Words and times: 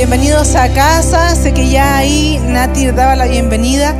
Bienvenidos 0.00 0.56
a 0.56 0.72
casa. 0.72 1.36
Sé 1.36 1.52
que 1.52 1.68
ya 1.68 1.98
ahí 1.98 2.40
Nati 2.46 2.86
daba 2.86 3.16
la 3.16 3.26
bienvenida. 3.26 3.94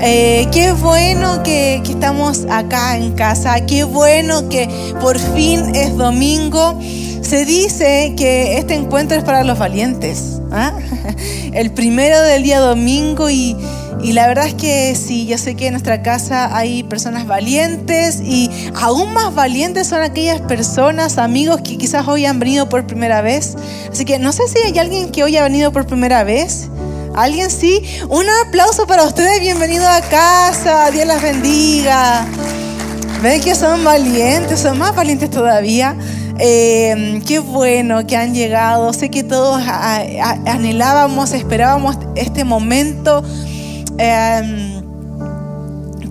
Eh, 0.00 0.46
qué 0.52 0.70
bueno 0.70 1.42
que, 1.42 1.82
estamos 1.82 2.46
acá 2.48 2.96
en 2.96 3.14
casa. 3.14 3.66
Qué 3.66 3.82
bueno 3.82 4.48
que 4.48 4.68
por 5.00 5.18
fin 5.18 5.74
es 5.74 5.96
domingo. 5.96 6.78
Se 7.22 7.44
dice 7.44 8.14
que 8.16 8.58
este 8.58 8.74
encuentro 8.74 9.18
es 9.18 9.24
para 9.24 9.42
los 9.42 9.58
valientes. 9.58 10.40
¿ah? 10.52 10.72
El 11.52 11.72
primero 11.72 12.22
del 12.22 12.44
día 12.44 12.60
domingo 12.60 13.28
y 13.28 13.56
y 14.02 14.12
la 14.12 14.26
verdad 14.26 14.46
es 14.46 14.54
que 14.54 14.94
sí, 14.94 15.26
yo 15.26 15.36
sé 15.36 15.54
que 15.54 15.66
en 15.66 15.74
nuestra 15.74 16.02
casa 16.02 16.56
hay 16.56 16.82
personas 16.82 17.26
valientes 17.26 18.20
y 18.24 18.50
aún 18.74 19.12
más 19.12 19.34
valientes 19.34 19.88
son 19.88 20.00
aquellas 20.00 20.40
personas, 20.40 21.18
amigos 21.18 21.60
que 21.62 21.76
quizás 21.76 22.08
hoy 22.08 22.24
han 22.24 22.38
venido 22.38 22.68
por 22.68 22.86
primera 22.86 23.20
vez. 23.20 23.56
Así 23.90 24.04
que 24.04 24.18
no 24.18 24.32
sé 24.32 24.44
si 24.48 24.58
hay 24.58 24.78
alguien 24.78 25.10
que 25.10 25.22
hoy 25.22 25.36
ha 25.36 25.42
venido 25.42 25.70
por 25.72 25.86
primera 25.86 26.24
vez. 26.24 26.68
¿Alguien 27.14 27.50
sí? 27.50 27.82
Un 28.08 28.24
aplauso 28.46 28.86
para 28.86 29.04
ustedes, 29.04 29.40
bienvenido 29.40 29.86
a 29.86 30.00
casa, 30.00 30.90
Dios 30.90 31.06
las 31.06 31.20
bendiga. 31.20 32.26
Ven 33.22 33.40
que 33.42 33.54
son 33.54 33.84
valientes, 33.84 34.60
son 34.60 34.78
más 34.78 34.94
valientes 34.94 35.28
todavía. 35.28 35.94
Eh, 36.38 37.20
qué 37.26 37.38
bueno 37.38 38.06
que 38.06 38.16
han 38.16 38.34
llegado. 38.34 38.94
Sé 38.94 39.10
que 39.10 39.22
todos 39.22 39.62
anhelábamos, 39.66 41.32
esperábamos 41.32 41.96
este 42.14 42.44
momento 42.44 43.22
Em, 44.02 44.82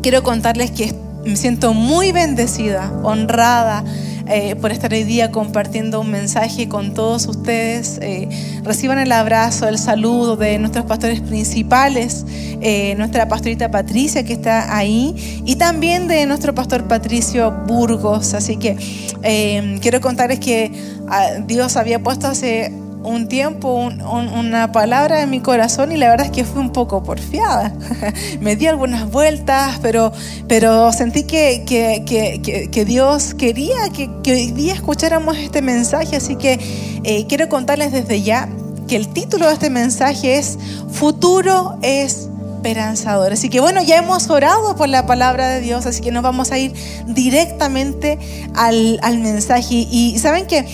quiero 0.03 0.21
contarles 0.21 0.69
que 0.69 0.93
me 1.25 1.35
siento 1.35 1.73
muy 1.73 2.11
bendecida, 2.11 2.91
honrada. 3.03 3.83
Eh, 4.31 4.55
por 4.55 4.71
estar 4.71 4.93
hoy 4.93 5.05
día 5.05 5.31
compartiendo 5.31 5.99
un 5.99 6.11
mensaje 6.11 6.69
con 6.69 6.93
todos 6.93 7.25
ustedes. 7.25 7.97
Eh, 8.03 8.29
reciban 8.63 8.99
el 8.99 9.11
abrazo, 9.11 9.67
el 9.67 9.79
saludo 9.79 10.37
de 10.37 10.59
nuestros 10.59 10.85
pastores 10.85 11.19
principales, 11.19 12.27
eh, 12.61 12.93
nuestra 12.95 13.27
pastorita 13.27 13.71
Patricia 13.71 14.23
que 14.23 14.33
está 14.33 14.77
ahí 14.77 15.41
y 15.45 15.55
también 15.55 16.07
de 16.07 16.27
nuestro 16.27 16.53
pastor 16.53 16.87
Patricio 16.87 17.49
Burgos. 17.65 18.35
Así 18.35 18.57
que 18.57 18.77
em, 19.23 19.79
quiero 19.79 19.99
contarles 19.99 20.39
que 20.39 20.71
ah, 21.07 21.39
Dios 21.47 21.75
había 21.75 22.03
puesto 22.03 22.27
hace 22.27 22.71
un 23.03 23.27
tiempo 23.27 23.75
una 23.75 24.71
palabra 24.71 25.21
en 25.21 25.29
mi 25.29 25.39
corazón 25.39 25.91
y 25.91 25.97
la 25.97 26.09
verdad 26.09 26.27
es 26.27 26.31
que 26.31 26.43
fue 26.43 26.59
un 26.59 26.71
poco 26.71 27.03
porfiada. 27.03 27.73
Me 28.41 28.55
di 28.55 28.67
algunas 28.67 29.09
vueltas, 29.09 29.79
pero, 29.81 30.11
pero 30.47 30.91
sentí 30.91 31.23
que, 31.23 31.63
que, 31.65 32.85
Dios 32.85 33.33
quería 33.33 33.77
que, 33.93 34.09
hoy 34.31 34.51
día 34.51 34.73
escucháramos 34.73 35.37
este 35.37 35.61
mensaje, 35.61 36.15
así 36.15 36.35
que 36.35 36.59
eh, 37.03 37.25
quiero 37.27 37.47
contarles 37.49 37.91
desde 37.91 38.21
ya 38.21 38.49
que 38.87 38.95
el 38.95 39.07
título 39.09 39.47
de 39.47 39.53
este 39.53 39.69
mensaje 39.69 40.37
es 40.37 40.57
Futuro 40.91 41.77
es 41.81 42.29
esperanzador. 42.59 43.31
Así 43.31 43.49
que 43.49 43.61
bueno, 43.61 43.81
ya 43.81 43.97
hemos 43.97 44.29
orado 44.29 44.75
por 44.75 44.89
la 44.89 45.05
palabra 45.05 45.47
de 45.47 45.61
Dios, 45.61 45.85
así 45.85 46.01
que 46.01 46.11
nos 46.11 46.23
vamos 46.23 46.51
a 46.51 46.57
ir 46.57 46.73
directamente 47.07 48.19
al, 48.55 48.99
al 49.01 49.19
mensaje. 49.19 49.87
Y 49.89 50.19
saben 50.19 50.45
que 50.45 50.65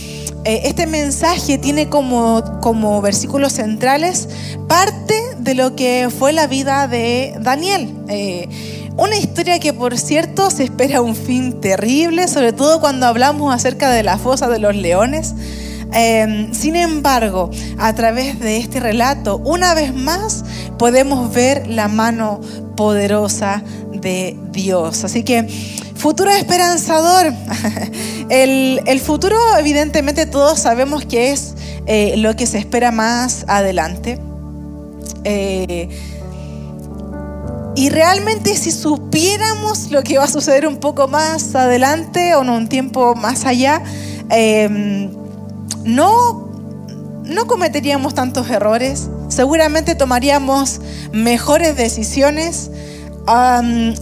este 0.46 0.86
mensaje 0.86 1.58
tiene 1.58 1.90
como, 1.90 2.60
como 2.62 3.02
versículos 3.02 3.54
centrales 3.54 4.30
parte 4.68 5.16
de 5.40 5.56
lo 5.56 5.76
que 5.76 6.10
fue 6.16 6.34
la 6.34 6.48
vida 6.48 6.88
de 6.88 7.36
Daniel. 7.42 7.94
Eh, 8.10 8.48
una 8.96 9.18
historia 9.18 9.60
que 9.60 9.74
por 9.74 9.98
cierto 9.98 10.50
se 10.52 10.64
espera 10.64 11.02
un 11.02 11.16
fin 11.16 11.60
terrible, 11.60 12.28
sobre 12.28 12.54
todo 12.54 12.80
cuando 12.80 13.08
hablamos 13.08 13.54
acerca 13.54 13.90
de 13.90 14.04
la 14.04 14.18
fosa 14.18 14.48
de 14.48 14.60
los 14.60 14.76
leones. 14.76 15.34
Em, 15.94 16.54
sin 16.54 16.76
embargo, 16.76 17.50
a 17.78 17.94
través 17.94 18.40
de 18.40 18.58
este 18.58 18.80
relato, 18.80 19.38
una 19.38 19.74
vez 19.74 19.94
más 19.94 20.46
podemos 20.78 21.34
ver 21.34 21.68
la 21.68 21.88
mano 21.88 22.40
poderosa 22.76 23.64
de 23.92 24.38
Dios. 24.52 25.04
Así 25.04 25.24
que 25.24 25.48
Futuro 25.96 26.30
esperanzador. 26.30 27.34
El, 28.30 29.00
futuro, 29.00 29.38
evidentemente, 29.60 30.26
todos 30.26 30.60
sabemos 30.60 31.06
que 31.06 31.32
es 31.32 31.54
eh, 31.86 32.16
lo 32.18 32.36
que 32.36 32.48
se 32.48 32.58
espera 32.58 32.92
más 32.92 33.46
adelante. 33.48 34.20
Eh, 35.24 35.90
y 37.76 37.90
realmente 37.90 38.56
si 38.56 38.72
supiéramos 38.72 39.92
lo 39.92 40.02
que 40.02 40.18
va 40.18 40.24
a 40.24 40.28
suceder 40.28 40.66
un 40.66 40.78
poco 40.78 41.08
más 41.08 41.54
adelante 41.56 42.34
o 42.36 42.42
en 42.42 42.50
un 42.50 42.70
tiempo 42.70 43.16
más 43.16 43.46
allá, 43.46 43.84
em, 44.30 45.12
no, 45.84 46.50
no 47.26 47.48
cometeríamos 47.48 48.14
tantos 48.14 48.50
errores, 48.50 49.10
seguramente 49.28 49.94
tomaríamos 49.96 50.80
mejores 51.12 51.76
decisiones, 51.76 52.72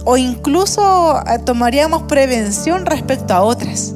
o 0.04 0.16
incluso 0.16 1.18
eh, 1.26 1.38
tomaríamos 1.44 2.02
prevención 2.02 2.86
respecto 2.86 3.34
a 3.34 3.42
otras. 3.42 3.94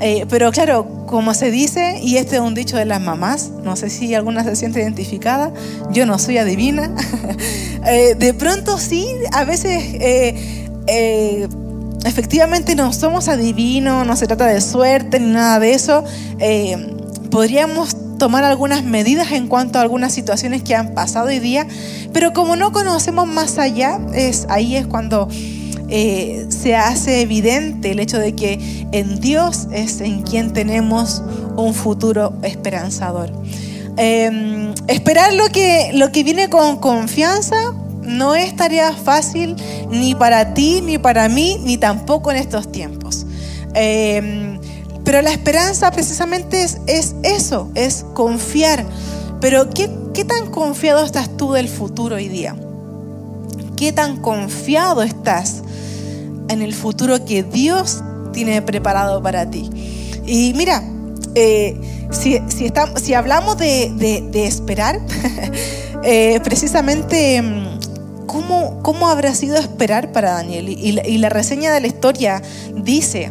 Eh, 0.00 0.26
pero 0.28 0.52
claro, 0.52 1.06
como 1.06 1.34
se 1.34 1.50
dice, 1.50 1.98
y 2.02 2.16
este 2.16 2.36
es 2.36 2.42
un 2.42 2.54
dicho 2.54 2.76
de 2.76 2.84
las 2.84 3.00
mamás, 3.00 3.50
no 3.64 3.74
sé 3.74 3.90
si 3.90 4.14
alguna 4.14 4.44
se 4.44 4.54
siente 4.54 4.80
identificada, 4.80 5.52
yo 5.90 6.06
no 6.06 6.18
soy 6.18 6.38
adivina, 6.38 6.94
eh, 7.86 8.14
de 8.16 8.34
pronto 8.34 8.78
sí, 8.78 9.08
a 9.32 9.44
veces 9.44 9.96
efectivamente 12.04 12.76
no 12.76 12.92
somos 12.92 13.28
adivinos, 13.28 14.06
no 14.06 14.14
se 14.14 14.26
trata 14.26 14.46
de 14.46 14.60
suerte 14.60 15.18
ni 15.18 15.32
nada 15.32 15.58
de 15.58 15.72
eso, 15.72 16.04
podríamos 17.30 17.96
tomar 18.18 18.44
algunas 18.44 18.84
medidas 18.84 19.32
en 19.32 19.48
cuanto 19.48 19.78
a 19.78 19.82
algunas 19.82 20.12
situaciones 20.12 20.62
que 20.62 20.74
han 20.74 20.94
pasado 20.94 21.28
hoy 21.28 21.38
día, 21.38 21.66
pero 22.12 22.32
como 22.32 22.56
no 22.56 22.72
conocemos 22.72 23.26
más 23.26 23.58
allá, 23.58 24.00
es, 24.12 24.46
ahí 24.50 24.76
es 24.76 24.86
cuando 24.86 25.28
eh, 25.90 26.46
se 26.50 26.76
hace 26.76 27.22
evidente 27.22 27.92
el 27.92 28.00
hecho 28.00 28.18
de 28.18 28.34
que 28.34 28.86
en 28.92 29.20
Dios 29.20 29.68
es 29.72 30.00
en 30.00 30.22
quien 30.22 30.52
tenemos 30.52 31.22
un 31.56 31.72
futuro 31.72 32.34
esperanzador. 32.42 33.32
Em, 33.96 34.74
esperar 34.86 35.32
lo 35.32 35.48
que, 35.48 35.90
lo 35.94 36.12
que 36.12 36.22
viene 36.24 36.50
con 36.50 36.76
confianza 36.76 37.56
no 38.02 38.34
es 38.34 38.54
tarea 38.54 38.92
fácil 38.92 39.56
ni 39.90 40.14
para 40.14 40.54
ti, 40.54 40.80
ni 40.82 40.98
para 40.98 41.28
mí, 41.28 41.58
ni 41.64 41.78
tampoco 41.78 42.30
en 42.30 42.36
estos 42.36 42.70
tiempos. 42.70 43.26
Em, 43.74 44.60
pero 45.04 45.22
la 45.22 45.30
esperanza 45.30 45.90
precisamente 45.90 46.62
es, 46.62 47.14
eso, 47.22 47.70
es 47.74 48.04
confiar. 48.14 48.84
Pero 49.40 49.70
¿qué, 49.70 49.90
¿qué 50.12 50.24
tan 50.24 50.50
confiado 50.50 51.02
estás 51.02 51.34
tú 51.36 51.52
del 51.52 51.68
futuro 51.68 52.16
hoy 52.16 52.28
día? 52.28 52.56
¿Qué 53.76 53.92
tan 53.92 54.18
confiado 54.18 55.02
estás 55.02 55.62
en 56.48 56.62
el 56.62 56.74
futuro 56.74 57.24
que 57.24 57.42
Dios 57.42 58.02
tiene 58.32 58.62
preparado 58.62 59.22
para 59.22 59.48
ti? 59.50 59.70
Y 60.26 60.52
mira, 60.54 60.82
eh, 61.34 61.78
si, 62.10 62.38
si, 62.48 63.14
hablamos 63.14 63.58
de, 63.58 64.28
esperar, 64.34 65.00
eh, 66.02 66.40
precisamente, 66.42 67.42
mm, 67.42 68.26
¿cómo, 68.26 68.82
¿cómo, 68.82 69.08
habrá 69.08 69.34
sido 69.34 69.56
esperar 69.56 70.12
para 70.12 70.32
Daniel? 70.32 70.68
y 70.68 71.18
la 71.18 71.28
reseña 71.28 71.72
de 71.72 71.80
la 71.80 71.86
historia 71.86 72.42
dice, 72.74 73.30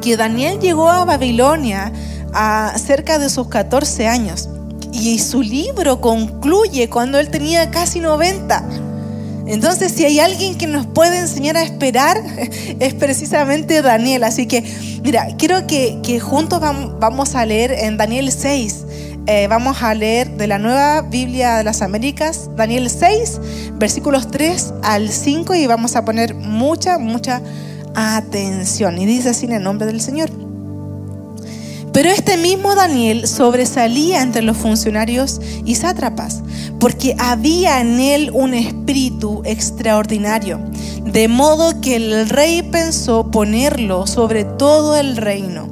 que 0.00 0.16
Daniel 0.16 0.58
llegó 0.60 0.88
a 0.88 1.04
Babilonia 1.04 1.92
a 2.32 2.72
cerca 2.78 3.18
de 3.18 3.28
sus 3.28 3.48
14 3.48 4.06
años 4.06 4.48
y 4.92 5.18
su 5.18 5.42
libro 5.42 6.00
concluye 6.00 6.88
cuando 6.88 7.18
él 7.18 7.30
tenía 7.30 7.70
casi 7.70 8.00
90. 8.00 8.64
Entonces, 9.50 9.90
si 9.90 10.04
hay 10.04 10.20
alguien 10.20 10.56
que 10.56 10.68
nos 10.68 10.86
puede 10.86 11.18
enseñar 11.18 11.56
a 11.56 11.62
esperar, 11.64 12.22
es 12.80 12.94
precisamente 12.94 13.82
Daniel. 13.82 14.22
Así 14.22 14.46
que, 14.46 14.62
mira, 15.02 15.26
quiero 15.38 15.66
que, 15.66 16.20
juntos 16.20 16.60
vamos 16.60 17.34
a 17.34 17.44
leer 17.44 17.72
en 17.72 17.96
Daniel 17.96 18.30
6. 18.30 18.84
Eh, 19.26 19.48
vamos 19.48 19.82
a 19.82 19.92
leer 19.92 20.30
de 20.36 20.46
la 20.46 20.58
nueva 20.58 21.02
Biblia 21.02 21.56
de 21.56 21.64
las 21.64 21.82
Américas, 21.82 22.48
Daniel 22.56 22.88
6, 22.88 23.40
versículos 23.74 24.30
3 24.30 24.72
al 24.82 25.10
5, 25.10 25.54
y 25.54 25.66
vamos 25.66 25.96
a 25.96 26.04
poner 26.04 26.34
mucha, 26.34 26.98
mucha 26.98 27.42
atención. 27.96 28.98
Y 28.98 29.06
dice 29.06 29.30
así 29.30 29.46
en 29.46 29.52
el 29.52 29.62
nombre 29.64 29.86
del 29.86 30.00
Señor. 30.00 30.49
Pero 32.00 32.12
este 32.12 32.38
mismo 32.38 32.74
Daniel 32.74 33.28
sobresalía 33.28 34.22
entre 34.22 34.40
los 34.40 34.56
funcionarios 34.56 35.38
y 35.66 35.74
sátrapas, 35.74 36.42
porque 36.78 37.14
había 37.18 37.82
en 37.82 38.00
él 38.00 38.30
un 38.32 38.54
espíritu 38.54 39.42
extraordinario, 39.44 40.58
de 41.04 41.28
modo 41.28 41.78
que 41.82 41.96
el 41.96 42.30
rey 42.30 42.62
pensó 42.62 43.30
ponerlo 43.30 44.06
sobre 44.06 44.44
todo 44.44 44.96
el 44.96 45.18
reino. 45.18 45.68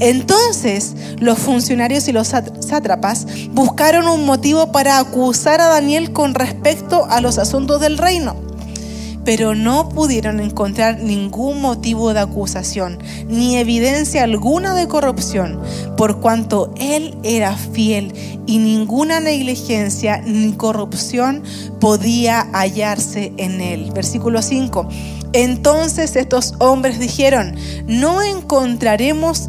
Entonces 0.00 0.96
los 1.20 1.38
funcionarios 1.38 2.08
y 2.08 2.12
los 2.12 2.26
sátrapas 2.26 3.28
buscaron 3.52 4.08
un 4.08 4.26
motivo 4.26 4.72
para 4.72 4.98
acusar 4.98 5.60
a 5.60 5.68
Daniel 5.68 6.12
con 6.12 6.34
respecto 6.34 7.06
a 7.08 7.20
los 7.20 7.38
asuntos 7.38 7.80
del 7.80 7.96
reino 7.96 8.49
pero 9.30 9.54
no 9.54 9.88
pudieron 9.88 10.40
encontrar 10.40 10.98
ningún 10.98 11.60
motivo 11.60 12.12
de 12.12 12.18
acusación, 12.18 12.98
ni 13.28 13.58
evidencia 13.58 14.24
alguna 14.24 14.74
de 14.74 14.88
corrupción, 14.88 15.60
por 15.96 16.18
cuanto 16.18 16.74
él 16.80 17.16
era 17.22 17.56
fiel 17.56 18.12
y 18.46 18.58
ninguna 18.58 19.20
negligencia 19.20 20.20
ni 20.26 20.54
corrupción 20.54 21.44
podía 21.78 22.48
hallarse 22.52 23.32
en 23.36 23.60
él. 23.60 23.92
Versículo 23.94 24.42
5. 24.42 24.88
Entonces 25.32 26.16
estos 26.16 26.54
hombres 26.58 26.98
dijeron, 26.98 27.54
no 27.86 28.22
encontraremos 28.22 29.48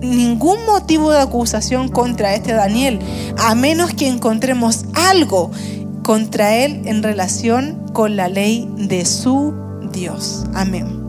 ningún 0.00 0.66
motivo 0.66 1.12
de 1.12 1.20
acusación 1.20 1.88
contra 1.88 2.34
este 2.34 2.52
Daniel, 2.52 2.98
a 3.38 3.54
menos 3.54 3.94
que 3.94 4.08
encontremos 4.08 4.86
algo 4.94 5.52
contra 6.02 6.56
él 6.56 6.82
en 6.86 7.02
relación 7.02 7.90
con 7.92 8.16
la 8.16 8.28
ley 8.28 8.68
de 8.76 9.04
su 9.04 9.54
Dios. 9.92 10.44
Amén. 10.54 11.00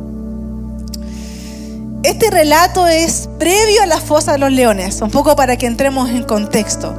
Este 2.03 2.31
relato 2.31 2.88
es 2.88 3.29
previo 3.38 3.83
a 3.83 3.85
la 3.85 3.99
fosa 3.99 4.31
de 4.31 4.39
los 4.39 4.51
leones, 4.51 5.01
un 5.01 5.11
poco 5.11 5.35
para 5.35 5.55
que 5.57 5.67
entremos 5.67 6.09
en 6.09 6.23
contexto. 6.23 6.95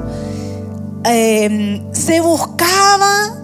Em, 1.05 1.83
se 1.93 2.21
buscaba 2.21 3.37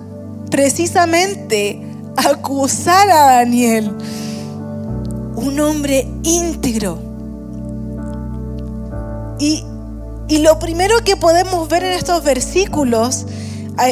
precisamente 0.51 1.83
acusar 2.17 3.11
a 3.11 3.35
Daniel, 3.35 3.93
un 5.35 5.59
hombre 5.59 6.07
íntegro. 6.23 7.01
Y, 9.41 9.65
y 10.29 10.39
lo 10.39 10.61
primero 10.61 10.97
que 11.05 11.17
podemos 11.17 11.69
ver 11.69 11.83
en 11.83 11.93
estos 11.93 12.23
versículos 12.23 13.27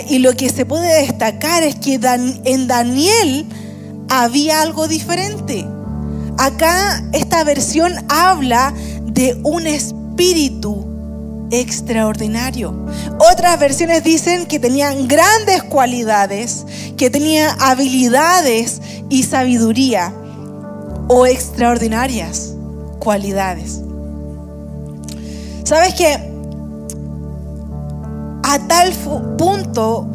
y 0.08 0.18
lo 0.18 0.34
que 0.34 0.50
se 0.50 0.66
puede 0.66 1.02
destacar 1.02 1.62
es 1.62 1.76
que 1.76 2.00
en 2.44 2.66
Daniel 2.66 3.46
había 4.08 4.62
algo 4.62 4.88
diferente. 4.88 5.66
Acá 6.38 7.02
esta 7.12 7.44
versión 7.44 7.92
habla 8.08 8.74
de 9.04 9.40
un 9.42 9.66
espíritu 9.66 10.86
extraordinario. 11.50 12.86
Otras 13.32 13.58
versiones 13.58 14.04
dicen 14.04 14.46
que 14.46 14.58
tenían 14.58 15.08
grandes 15.08 15.62
cualidades, 15.62 16.64
que 16.96 17.10
tenía 17.10 17.52
habilidades 17.60 18.80
y 19.08 19.22
sabiduría 19.22 20.12
o 21.08 21.26
extraordinarias 21.26 22.52
cualidades. 22.98 23.80
¿Sabes 25.64 25.94
qué? 25.94 26.35
A 28.48 28.60
tal 28.60 28.92
punto 29.36 30.06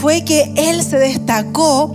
fue 0.00 0.24
que 0.24 0.54
él 0.56 0.82
se 0.82 0.96
destacó 0.98 1.92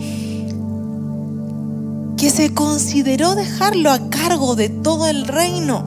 que 2.16 2.30
se 2.30 2.54
consideró 2.54 3.34
dejarlo 3.34 3.90
a 3.90 4.08
cargo 4.12 4.56
de 4.56 4.70
todo 4.70 5.08
el 5.08 5.28
reino. 5.28 5.84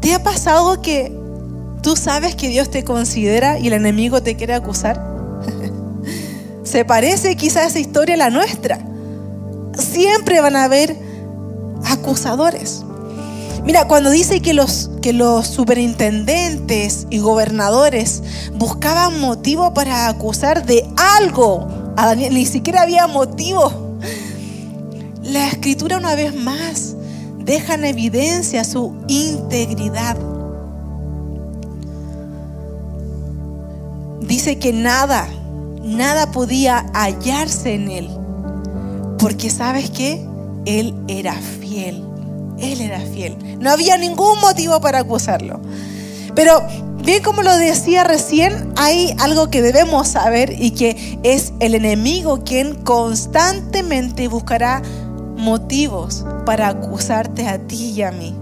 ¿Te 0.00 0.12
ha 0.12 0.22
pasado 0.24 0.82
que 0.82 1.16
tú 1.80 1.94
sabes 1.94 2.34
que 2.34 2.48
Dios 2.48 2.70
te 2.70 2.82
considera 2.82 3.60
y 3.60 3.68
el 3.68 3.74
enemigo 3.74 4.20
te 4.20 4.34
quiere 4.34 4.54
acusar? 4.54 5.00
se 6.64 6.84
parece 6.84 7.36
quizá 7.36 7.66
esa 7.66 7.78
historia 7.78 8.16
a 8.16 8.18
la 8.18 8.30
nuestra. 8.30 8.80
Siempre 9.78 10.40
van 10.40 10.56
a 10.56 10.64
haber 10.64 10.96
acusadores. 11.84 12.82
Mira, 13.70 13.86
cuando 13.86 14.10
dice 14.10 14.42
que 14.42 14.52
los, 14.52 14.90
que 15.00 15.12
los 15.12 15.46
superintendentes 15.46 17.06
y 17.08 17.20
gobernadores 17.20 18.20
buscaban 18.54 19.20
motivo 19.20 19.74
para 19.74 20.08
acusar 20.08 20.66
de 20.66 20.84
algo 20.96 21.68
a 21.96 22.06
Daniel, 22.06 22.34
ni 22.34 22.46
siquiera 22.46 22.82
había 22.82 23.06
motivo. 23.06 23.96
La 25.22 25.46
escritura 25.46 25.98
una 25.98 26.16
vez 26.16 26.34
más 26.34 26.96
deja 27.38 27.74
en 27.74 27.84
evidencia 27.84 28.64
su 28.64 28.96
integridad. 29.06 30.16
Dice 34.22 34.58
que 34.58 34.72
nada, 34.72 35.28
nada 35.84 36.32
podía 36.32 36.86
hallarse 36.92 37.74
en 37.74 37.88
él, 37.88 38.10
porque 39.16 39.48
sabes 39.48 39.90
que 39.90 40.26
él 40.64 40.92
era 41.06 41.34
fiel. 41.34 42.09
Él 42.60 42.80
era 42.80 43.00
fiel. 43.00 43.36
No 43.60 43.70
había 43.70 43.96
ningún 43.96 44.38
motivo 44.40 44.80
para 44.80 45.00
acusarlo. 45.00 45.60
Pero 46.34 46.62
bien 47.02 47.22
como 47.22 47.42
lo 47.42 47.56
decía 47.56 48.04
recién, 48.04 48.72
hay 48.76 49.14
algo 49.18 49.50
que 49.50 49.62
debemos 49.62 50.08
saber 50.08 50.54
y 50.58 50.72
que 50.72 51.18
es 51.22 51.52
el 51.60 51.74
enemigo 51.74 52.44
quien 52.44 52.74
constantemente 52.76 54.28
buscará 54.28 54.82
motivos 55.36 56.24
para 56.44 56.68
acusarte 56.68 57.48
a 57.48 57.58
ti 57.58 57.92
y 57.96 58.02
a 58.02 58.12
mí. 58.12 58.34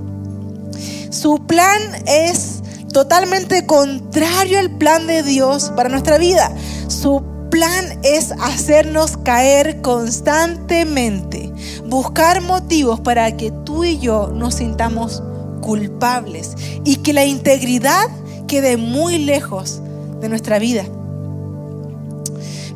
Su 1.10 1.46
plan 1.46 1.80
es 2.06 2.60
totalmente 2.92 3.64
contrario 3.66 4.58
al 4.58 4.70
plan 4.70 5.06
de 5.06 5.22
Dios 5.22 5.72
para 5.74 5.88
nuestra 5.88 6.18
vida. 6.18 6.52
Su 6.88 7.22
plan 7.50 7.98
es 8.02 8.32
hacernos 8.32 9.16
caer 9.16 9.80
constantemente, 9.80 11.47
buscar 11.88 12.42
motivos 12.42 13.00
para 13.00 13.36
que 13.36 13.50
tú 13.50 13.84
y 13.84 13.98
yo 13.98 14.28
nos 14.28 14.56
sintamos 14.56 15.22
culpables 15.60 16.54
y 16.84 16.96
que 16.96 17.12
la 17.12 17.24
integridad 17.24 18.06
quede 18.46 18.76
muy 18.76 19.18
lejos 19.18 19.80
de 20.20 20.28
nuestra 20.28 20.58
vida. 20.58 20.84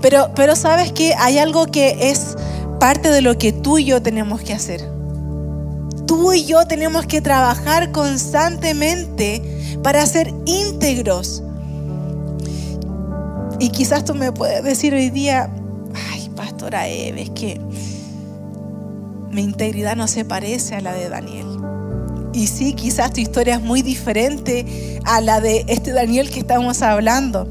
Pero, 0.00 0.30
pero 0.34 0.56
sabes 0.56 0.92
que 0.92 1.14
hay 1.14 1.38
algo 1.38 1.66
que 1.66 2.10
es 2.10 2.36
parte 2.80 3.10
de 3.10 3.20
lo 3.20 3.38
que 3.38 3.52
tú 3.52 3.78
y 3.78 3.84
yo 3.84 4.02
tenemos 4.02 4.40
que 4.40 4.52
hacer. 4.52 4.80
Tú 6.06 6.32
y 6.32 6.44
yo 6.44 6.66
tenemos 6.66 7.06
que 7.06 7.20
trabajar 7.20 7.92
constantemente 7.92 9.42
para 9.82 10.04
ser 10.06 10.32
íntegros 10.46 11.42
y 13.62 13.68
quizás 13.68 14.04
tú 14.04 14.14
me 14.14 14.32
puedes 14.32 14.64
decir 14.64 14.92
hoy 14.92 15.08
día, 15.10 15.48
ay, 16.10 16.28
pastora 16.34 16.88
Eve, 16.88 17.22
es 17.22 17.30
que 17.30 17.60
mi 19.32 19.42
integridad 19.42 19.96
no 19.96 20.06
se 20.06 20.24
parece 20.24 20.76
a 20.76 20.80
la 20.80 20.92
de 20.92 21.08
Daniel. 21.08 21.46
Y 22.32 22.46
sí, 22.46 22.74
quizás 22.74 23.12
tu 23.12 23.20
historia 23.20 23.56
es 23.56 23.62
muy 23.62 23.82
diferente 23.82 25.00
a 25.04 25.20
la 25.20 25.40
de 25.40 25.64
este 25.68 25.92
Daniel 25.92 26.30
que 26.30 26.40
estamos 26.40 26.82
hablando. 26.82 27.48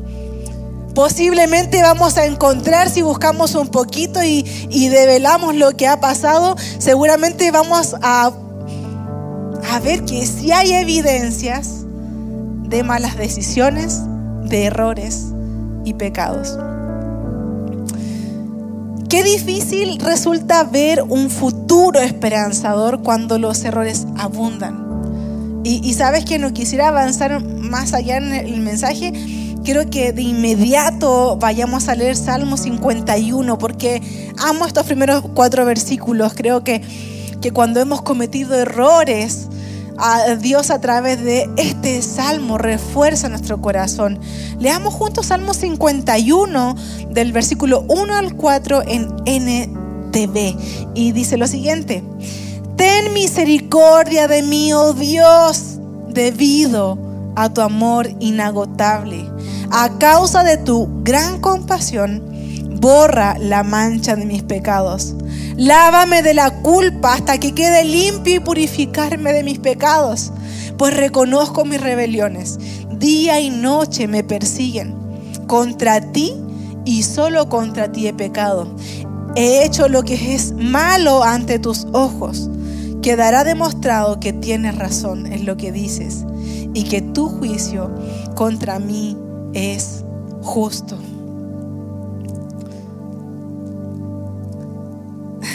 Posiblemente 0.95 1.81
vamos 1.81 2.17
a 2.17 2.25
encontrar, 2.25 2.89
si 2.89 3.01
buscamos 3.01 3.55
un 3.55 3.69
poquito 3.69 4.23
y, 4.23 4.45
y 4.69 4.89
develamos 4.89 5.55
lo 5.55 5.71
que 5.77 5.87
ha 5.87 5.99
pasado, 5.99 6.55
seguramente 6.79 7.51
vamos 7.51 7.95
a, 8.01 8.31
a 9.69 9.79
ver 9.79 10.03
que 10.05 10.25
sí 10.25 10.51
hay 10.51 10.73
evidencias 10.73 11.85
de 12.63 12.83
malas 12.83 13.17
decisiones, 13.17 14.01
de 14.43 14.65
errores, 14.65 15.31
y 15.85 15.93
pecados. 15.93 16.57
Qué 19.11 19.25
difícil 19.25 19.99
resulta 19.99 20.63
ver 20.63 21.01
un 21.01 21.29
futuro 21.29 21.99
esperanzador 21.99 23.01
cuando 23.03 23.37
los 23.37 23.61
errores 23.65 24.07
abundan. 24.15 25.61
Y, 25.65 25.93
sabes 25.95 26.23
que 26.23 26.39
no 26.39 26.53
quisiera 26.53 26.87
avanzar 26.87 27.43
más 27.43 27.93
allá 27.93 28.15
en 28.15 28.33
el 28.33 28.61
mensaje, 28.61 29.11
quiero 29.65 29.89
que 29.89 30.13
de 30.13 30.21
inmediato 30.21 31.35
vayamos 31.35 31.89
a 31.89 31.95
leer 31.95 32.15
Salmo 32.15 32.55
51, 32.55 33.57
porque 33.57 34.01
amo 34.37 34.65
estos 34.65 34.85
primeros 34.85 35.25
cuatro 35.33 35.65
versículos. 35.65 36.33
Creo 36.33 36.63
que, 36.63 36.81
que 37.41 37.51
cuando 37.51 37.81
hemos 37.81 38.01
cometido 38.03 38.57
errores, 38.57 39.49
a 39.97 40.35
Dios 40.35 40.71
a 40.71 40.79
través 40.79 41.23
de 41.23 41.49
este 41.57 42.01
salmo 42.01 42.57
refuerza 42.57 43.29
nuestro 43.29 43.61
corazón. 43.61 44.19
Leamos 44.59 44.93
juntos 44.93 45.27
Salmo 45.27 45.53
51 45.53 46.75
del 47.09 47.31
versículo 47.31 47.85
1 47.87 48.15
al 48.15 48.35
4 48.35 48.83
en 48.87 49.09
NTV 49.25 50.57
y 50.93 51.11
dice 51.11 51.37
lo 51.37 51.47
siguiente, 51.47 52.03
ten 52.75 53.13
misericordia 53.13 54.27
de 54.27 54.41
mí, 54.41 54.73
oh 54.73 54.93
Dios, 54.93 55.79
debido 56.09 56.97
a 57.35 57.49
tu 57.49 57.61
amor 57.61 58.09
inagotable. 58.19 59.29
A 59.71 59.97
causa 59.97 60.43
de 60.43 60.57
tu 60.57 60.89
gran 61.03 61.39
compasión, 61.39 62.23
borra 62.81 63.37
la 63.37 63.63
mancha 63.63 64.15
de 64.15 64.25
mis 64.25 64.43
pecados 64.43 65.15
Lávame 65.57 66.21
de 66.21 66.33
la 66.33 66.61
culpa 66.61 67.13
hasta 67.13 67.37
que 67.37 67.53
quede 67.53 67.83
limpio 67.83 68.35
y 68.35 68.39
purificarme 68.39 69.33
de 69.33 69.43
mis 69.43 69.59
pecados, 69.59 70.31
pues 70.77 70.95
reconozco 70.95 71.65
mis 71.65 71.81
rebeliones. 71.81 72.57
Día 72.89 73.39
y 73.39 73.49
noche 73.49 74.07
me 74.07 74.23
persiguen. 74.23 74.95
Contra 75.47 75.99
ti 76.11 76.33
y 76.85 77.03
solo 77.03 77.49
contra 77.49 77.91
ti 77.91 78.07
he 78.07 78.13
pecado. 78.13 78.73
He 79.35 79.65
hecho 79.65 79.89
lo 79.89 80.03
que 80.03 80.35
es 80.35 80.53
malo 80.53 81.23
ante 81.23 81.59
tus 81.59 81.85
ojos. 81.93 82.49
Quedará 83.01 83.43
demostrado 83.43 84.19
que 84.19 84.31
tienes 84.31 84.77
razón 84.77 85.25
en 85.25 85.45
lo 85.45 85.57
que 85.57 85.71
dices 85.71 86.25
y 86.73 86.83
que 86.83 87.01
tu 87.01 87.27
juicio 87.27 87.93
contra 88.35 88.79
mí 88.79 89.17
es 89.53 90.03
justo. 90.41 90.97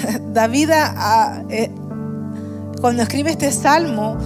David, 0.32 0.70
eh, 1.50 1.70
cuando 2.80 3.02
escribe 3.02 3.30
este 3.30 3.52
salmo, 3.52 4.16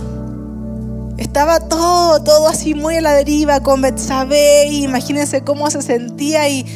estaba 1.18 1.60
todo, 1.60 2.22
todo 2.22 2.49
así 2.49 2.75
muy 2.75 2.96
a 2.96 3.00
la 3.00 3.12
deriva 3.12 3.60
con 3.60 3.82
Betsabé. 3.82 4.68
Imagínense 4.72 5.42
cómo 5.42 5.70
se 5.70 5.82
sentía 5.82 6.49
y, 6.49 6.66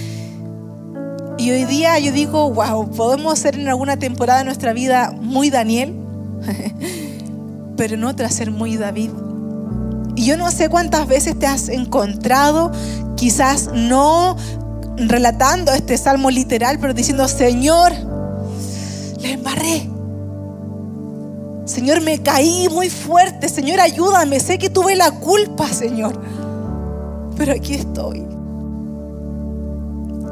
y 1.39 1.51
hoy 1.51 1.65
día 1.65 1.99
yo 1.99 2.13
digo, 2.13 2.51
wow, 2.53 2.91
podemos 2.91 3.39
ser 3.39 3.59
en 3.59 3.69
alguna 3.69 3.99
temporada 3.99 4.41
de 4.41 4.45
nuestra 4.45 4.73
vida 4.73 5.15
muy 5.21 5.51
Daniel, 5.51 5.95
pero 7.77 7.95
en 7.95 8.05
otra 8.05 8.29
ser 8.29 8.51
muy 8.51 8.77
David. 8.77 9.11
Y 10.17 10.27
yo 10.27 10.37
no 10.37 10.51
sé 10.53 10.69
cuántas 10.69 11.09
veces 11.09 11.37
te 11.39 11.47
has 11.47 11.69
encontrado, 11.69 12.71
quizás 13.17 13.71
no 13.73 14.37
relatando 14.97 15.73
este 15.73 15.99
salmo 15.99 16.31
literal, 16.31 16.79
pero 16.79 16.95
diciendo, 16.95 17.27
Señor, 17.27 17.93
le 19.25 19.33
embarré. 19.33 19.89
Señor, 21.65 22.03
me 22.03 22.23
caí 22.23 22.69
muy 22.69 22.91
fuerte. 22.91 23.49
Señor, 23.49 23.81
ayúdame. 23.81 24.39
Sé 24.39 24.59
que 24.59 24.69
tuve 24.69 24.95
la 24.95 25.11
culpa, 25.11 25.67
Señor. 25.69 26.21
Pero 27.37 27.53
aquí 27.53 27.75
estoy. 27.75 28.25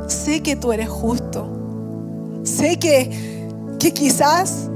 Sé 0.08 0.42
que 0.42 0.56
tú 0.56 0.72
eres 0.72 0.88
justo. 0.88 1.49
Sé 2.44 2.78
que, 2.78 3.49
que 3.78 3.92
quizás 3.92 4.68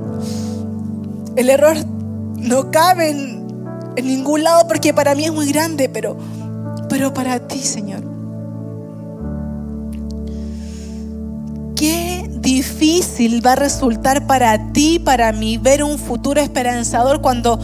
el 1.37 1.51
error 1.51 1.77
no 2.39 2.71
cabe 2.71 3.11
en, 3.11 3.47
en 3.97 4.07
ningún 4.07 4.43
lado 4.43 4.67
porque 4.67 4.95
para 4.95 5.15
mí 5.15 5.25
es 5.25 5.33
muy 5.33 5.53
grande, 5.53 5.91
pero, 5.91 6.17
pero 6.89 7.13
para 7.13 7.47
ti, 7.47 7.59
Señor. 7.59 8.03
Qué 11.75 12.26
difícil 12.41 13.45
va 13.45 13.53
a 13.53 13.57
resultar 13.57 14.27
para 14.27 14.73
ti, 14.73 14.99
para 14.99 15.33
mí, 15.33 15.59
ver 15.59 15.83
un 15.83 15.99
futuro 15.99 16.41
esperanzador 16.41 17.21
cuando 17.21 17.59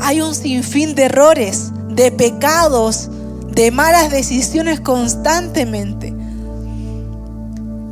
hay 0.00 0.20
un 0.20 0.34
sinfín 0.34 0.94
de 0.94 1.04
errores, 1.04 1.72
de 1.88 2.10
pecados, 2.12 3.10
de 3.50 3.70
malas 3.70 4.10
decisiones 4.10 4.80
constantemente. 4.80 6.14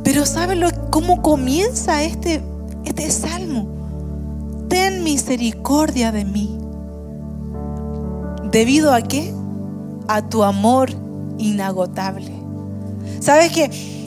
Pero 0.03 0.25
¿saben 0.25 0.61
cómo 0.89 1.21
comienza 1.21 2.03
este, 2.03 2.41
este 2.85 3.11
salmo? 3.11 3.67
Ten 4.69 5.03
misericordia 5.03 6.11
de 6.11 6.25
mí. 6.25 6.57
¿Debido 8.51 8.93
a 8.93 9.01
qué? 9.01 9.33
A 10.07 10.27
tu 10.27 10.43
amor 10.43 10.89
inagotable. 11.37 12.31
¿Sabes 13.19 13.51
qué? 13.51 13.98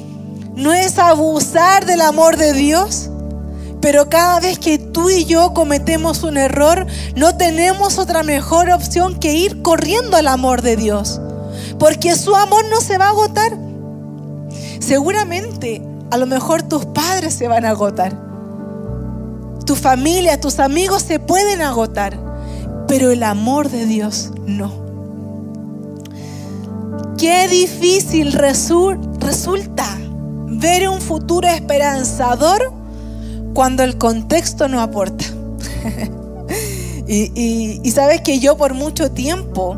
No 0.55 0.73
es 0.73 0.99
abusar 0.99 1.87
del 1.87 2.03
amor 2.03 2.37
de 2.37 2.53
Dios, 2.53 3.11
pero 3.81 4.09
cada 4.09 4.39
vez 4.39 4.59
que 4.59 4.79
tú 4.79 5.09
y 5.11 5.25
yo 5.25 5.55
cometemos 5.55 6.23
un 6.23 6.37
error, 6.37 6.87
no 7.17 7.37
tenemos 7.37 7.99
otra 7.99 8.23
mejor 8.23 8.71
opción 8.71 9.19
que 9.19 9.35
ir 9.35 9.63
corriendo 9.63 10.17
al 10.17 10.29
amor 10.29 10.63
de 10.63 10.77
Dios, 10.77 11.21
porque 11.79 12.15
su 12.17 12.37
amor 12.37 12.65
no 12.71 12.81
se 12.81 12.99
va 12.99 13.07
a 13.07 13.11
agotar. 13.11 13.59
Seguramente, 14.79 15.83
a 16.11 16.17
lo 16.19 16.27
mejor 16.27 16.63
tus 16.63 16.85
padres 16.87 17.35
se 17.35 17.49
van 17.49 17.65
a 17.65 17.71
agotar, 17.71 18.17
tu 19.65 19.75
familia, 19.75 20.39
tus 20.39 20.59
amigos 20.59 21.03
se 21.03 21.19
pueden 21.19 21.63
agotar, 21.63 22.19
pero 22.87 23.11
el 23.11 23.23
amor 23.23 23.71
de 23.71 23.87
Dios 23.87 24.31
no. 24.45 24.83
Qué 27.17 27.49
difícil 27.49 28.33
resulta 28.33 30.02
ver 30.63 30.89
un 30.89 31.01
futuro 31.01 31.49
esperanzador 31.49 32.73
cuando 33.53 33.83
el 33.83 33.99
contexto 33.99 34.69
no 34.69 34.81
aporta. 34.81 35.25
y, 37.07 37.91
sabes 37.91 38.21
que 38.23 38.39
yo 38.39 38.57
por 38.57 38.73
mucho 38.73 39.11
tiempo 39.11 39.77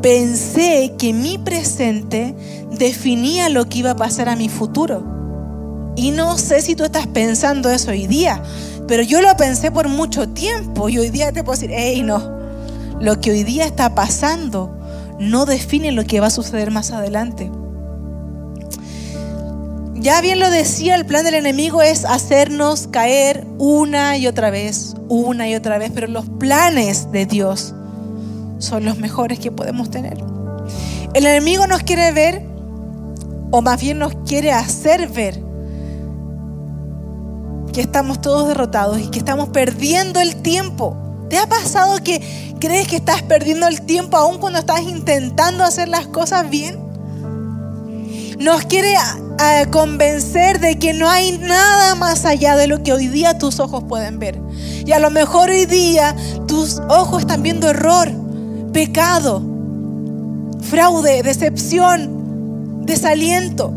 pensé 0.00 0.94
que 0.98 1.12
mi 1.12 1.36
presente 1.36 2.34
definía 2.72 3.50
lo 3.50 3.68
que 3.68 3.80
iba 3.80 3.90
a 3.90 3.96
pasar 3.96 4.30
a 4.30 4.36
mi 4.36 4.48
futuro. 4.48 5.92
Y 5.96 6.12
no 6.12 6.38
sé 6.38 6.62
si 6.62 6.74
tú 6.74 6.84
estás 6.84 7.06
pensando 7.06 7.68
eso 7.68 7.90
hoy 7.90 8.06
día, 8.06 8.42
pero 8.88 9.02
yo 9.02 9.20
lo 9.20 9.36
pensé 9.36 9.70
por 9.70 9.88
mucho 9.88 10.30
tiempo 10.30 10.88
y 10.88 10.98
hoy 10.98 11.10
día 11.10 11.30
te 11.30 11.44
puedo 11.44 11.60
decir, 11.60 11.74
hey, 11.76 12.02
no, 12.02 12.40
lo 13.00 13.20
que 13.20 13.32
hoy 13.32 13.44
día 13.44 13.66
está 13.66 13.94
pasando 13.94 14.74
no 15.18 15.44
define 15.44 15.92
lo 15.92 16.04
que 16.04 16.20
va 16.20 16.28
a 16.28 16.30
suceder 16.30 16.70
más 16.70 16.90
adelante. 16.90 17.50
Ya 20.00 20.22
bien 20.22 20.40
lo 20.40 20.48
decía, 20.48 20.94
el 20.94 21.04
plan 21.04 21.24
del 21.26 21.34
enemigo 21.34 21.82
es 21.82 22.06
hacernos 22.06 22.86
caer 22.86 23.46
una 23.58 24.16
y 24.16 24.26
otra 24.26 24.48
vez, 24.48 24.94
una 25.10 25.46
y 25.46 25.54
otra 25.54 25.76
vez, 25.76 25.92
pero 25.94 26.06
los 26.06 26.24
planes 26.26 27.12
de 27.12 27.26
Dios 27.26 27.74
son 28.58 28.86
los 28.86 28.96
mejores 28.96 29.38
que 29.38 29.52
podemos 29.52 29.90
tener. 29.90 30.16
El 31.12 31.26
enemigo 31.26 31.66
nos 31.66 31.82
quiere 31.82 32.12
ver, 32.12 32.46
o 33.50 33.60
más 33.60 33.78
bien 33.78 33.98
nos 33.98 34.14
quiere 34.26 34.52
hacer 34.52 35.06
ver, 35.08 35.38
que 37.74 37.82
estamos 37.82 38.22
todos 38.22 38.48
derrotados 38.48 38.98
y 39.00 39.08
que 39.10 39.18
estamos 39.18 39.50
perdiendo 39.50 40.18
el 40.18 40.36
tiempo. 40.36 40.96
¿Te 41.28 41.36
ha 41.36 41.46
pasado 41.46 42.02
que 42.02 42.56
crees 42.58 42.88
que 42.88 42.96
estás 42.96 43.20
perdiendo 43.22 43.68
el 43.68 43.82
tiempo 43.82 44.16
aún 44.16 44.38
cuando 44.38 44.60
estás 44.60 44.80
intentando 44.80 45.62
hacer 45.62 45.88
las 45.88 46.06
cosas 46.06 46.48
bien? 46.48 46.89
Nos 48.40 48.64
quiere 48.64 48.94
convencer 49.70 50.60
de 50.60 50.78
que 50.78 50.94
no 50.94 51.06
hay 51.10 51.36
nada 51.36 51.94
más 51.94 52.24
allá 52.24 52.56
de 52.56 52.68
lo 52.68 52.82
que 52.82 52.94
hoy 52.94 53.06
día 53.06 53.36
tus 53.36 53.60
ojos 53.60 53.84
pueden 53.84 54.18
ver. 54.18 54.40
Y 54.86 54.92
a 54.92 54.98
lo 54.98 55.10
mejor 55.10 55.50
hoy 55.50 55.66
día 55.66 56.16
tus 56.46 56.80
ojos 56.88 57.20
están 57.20 57.42
viendo 57.42 57.68
error, 57.68 58.10
pecado, 58.72 59.42
fraude, 60.62 61.22
decepción, 61.22 62.86
desaliento. 62.86 63.74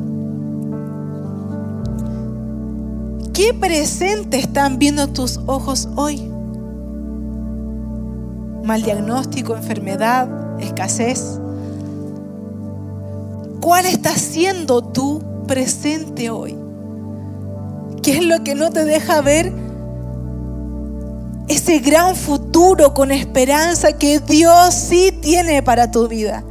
¿Qué 3.34 3.54
presente 3.54 4.40
están 4.40 4.80
viendo 4.80 5.08
tus 5.08 5.42
ojos 5.46 5.90
hoy? 5.98 6.22
Mal 8.64 8.82
diagnóstico, 8.82 9.58
enfermedad, 9.58 10.30
escasez. 10.62 11.42
¿Cuál 13.64 13.86
está 13.86 14.10
siendo 14.10 14.84
tu 14.84 15.24
presente 15.48 16.30
hoy? 16.30 16.54
¿Qué 18.04 18.18
es 18.18 18.26
lo 18.26 18.44
que 18.44 18.56
no 18.56 18.72
te 18.72 18.84
deja 18.84 19.22
ver 19.22 19.54
ese 21.48 21.80
gran 21.80 22.18
futuro 22.18 22.94
con 22.94 23.10
esperanza 23.10 23.94
que 23.94 24.20
Dios 24.20 24.74
sí 24.74 25.18
tiene 25.22 25.64
para 25.64 25.92
tu 25.92 26.10
vida? 26.10 26.44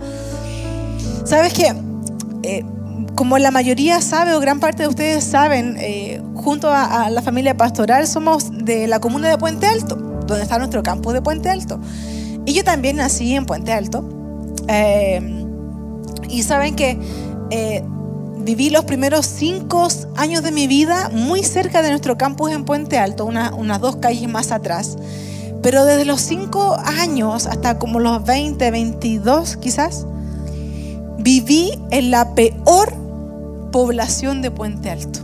¿Sabes 1.27 1.53
qué? 1.53 1.75
Eh, 2.45 2.65
como 3.15 3.37
la 3.37 3.51
mayoría 3.51 4.01
sabe 4.01 4.33
o 4.33 4.41
gran 4.41 4.59
parte 4.59 4.85
de 4.85 4.89
ustedes 4.89 5.23
saben, 5.23 5.77
eh, 5.81 6.23
junto 6.35 6.71
a, 6.71 7.11
la 7.11 7.21
familia 7.21 7.55
pastoral 7.55 8.07
somos 8.07 8.65
de 8.65 8.87
la 8.89 9.01
comuna 9.01 9.29
de 9.29 9.37
Puente 9.37 9.67
Alto, 9.67 9.97
donde 9.97 10.45
está 10.45 10.57
nuestro 10.57 10.83
campus 10.83 11.13
de 11.13 11.21
Puente 11.21 11.51
Alto. 11.51 11.79
Y 12.47 12.55
yo 12.55 12.65
también 12.65 12.97
nací 12.97 13.35
en 13.35 13.45
Puente 13.45 13.71
Alto. 13.71 14.03
Eh, 14.67 15.42
y 16.33 16.43
saben 16.43 16.75
que 16.75 16.99
eh, 17.51 17.85
viví 18.39 18.71
los 18.71 18.85
primeros 18.85 19.27
cinco 19.27 19.87
años 20.17 20.43
de 20.43 20.51
mi 20.51 20.67
vida 20.67 21.11
muy 21.13 21.45
cerca 21.45 21.83
de 21.83 21.91
nuestro 21.91 22.17
campus 22.17 22.51
en 22.51 22.65
Puente 22.65 22.99
Alto, 22.99 23.27
unas 23.27 23.81
dos 23.81 23.97
calles 23.97 24.29
más 24.29 24.51
atrás. 24.51 24.97
Pero 25.63 25.85
desde 25.85 26.05
los 26.05 26.21
cinco 26.21 26.77
años 26.85 27.47
hasta 27.47 27.79
como 27.79 28.01
los 28.01 28.25
20, 28.25 28.71
22 28.71 29.57
quizás, 29.59 30.07
viví 31.19 31.79
en 31.91 32.11
la 32.11 32.35
peor 32.35 32.93
población 33.71 34.43
de 34.43 34.51
Puente 34.51 34.91
Alto. 34.91 35.21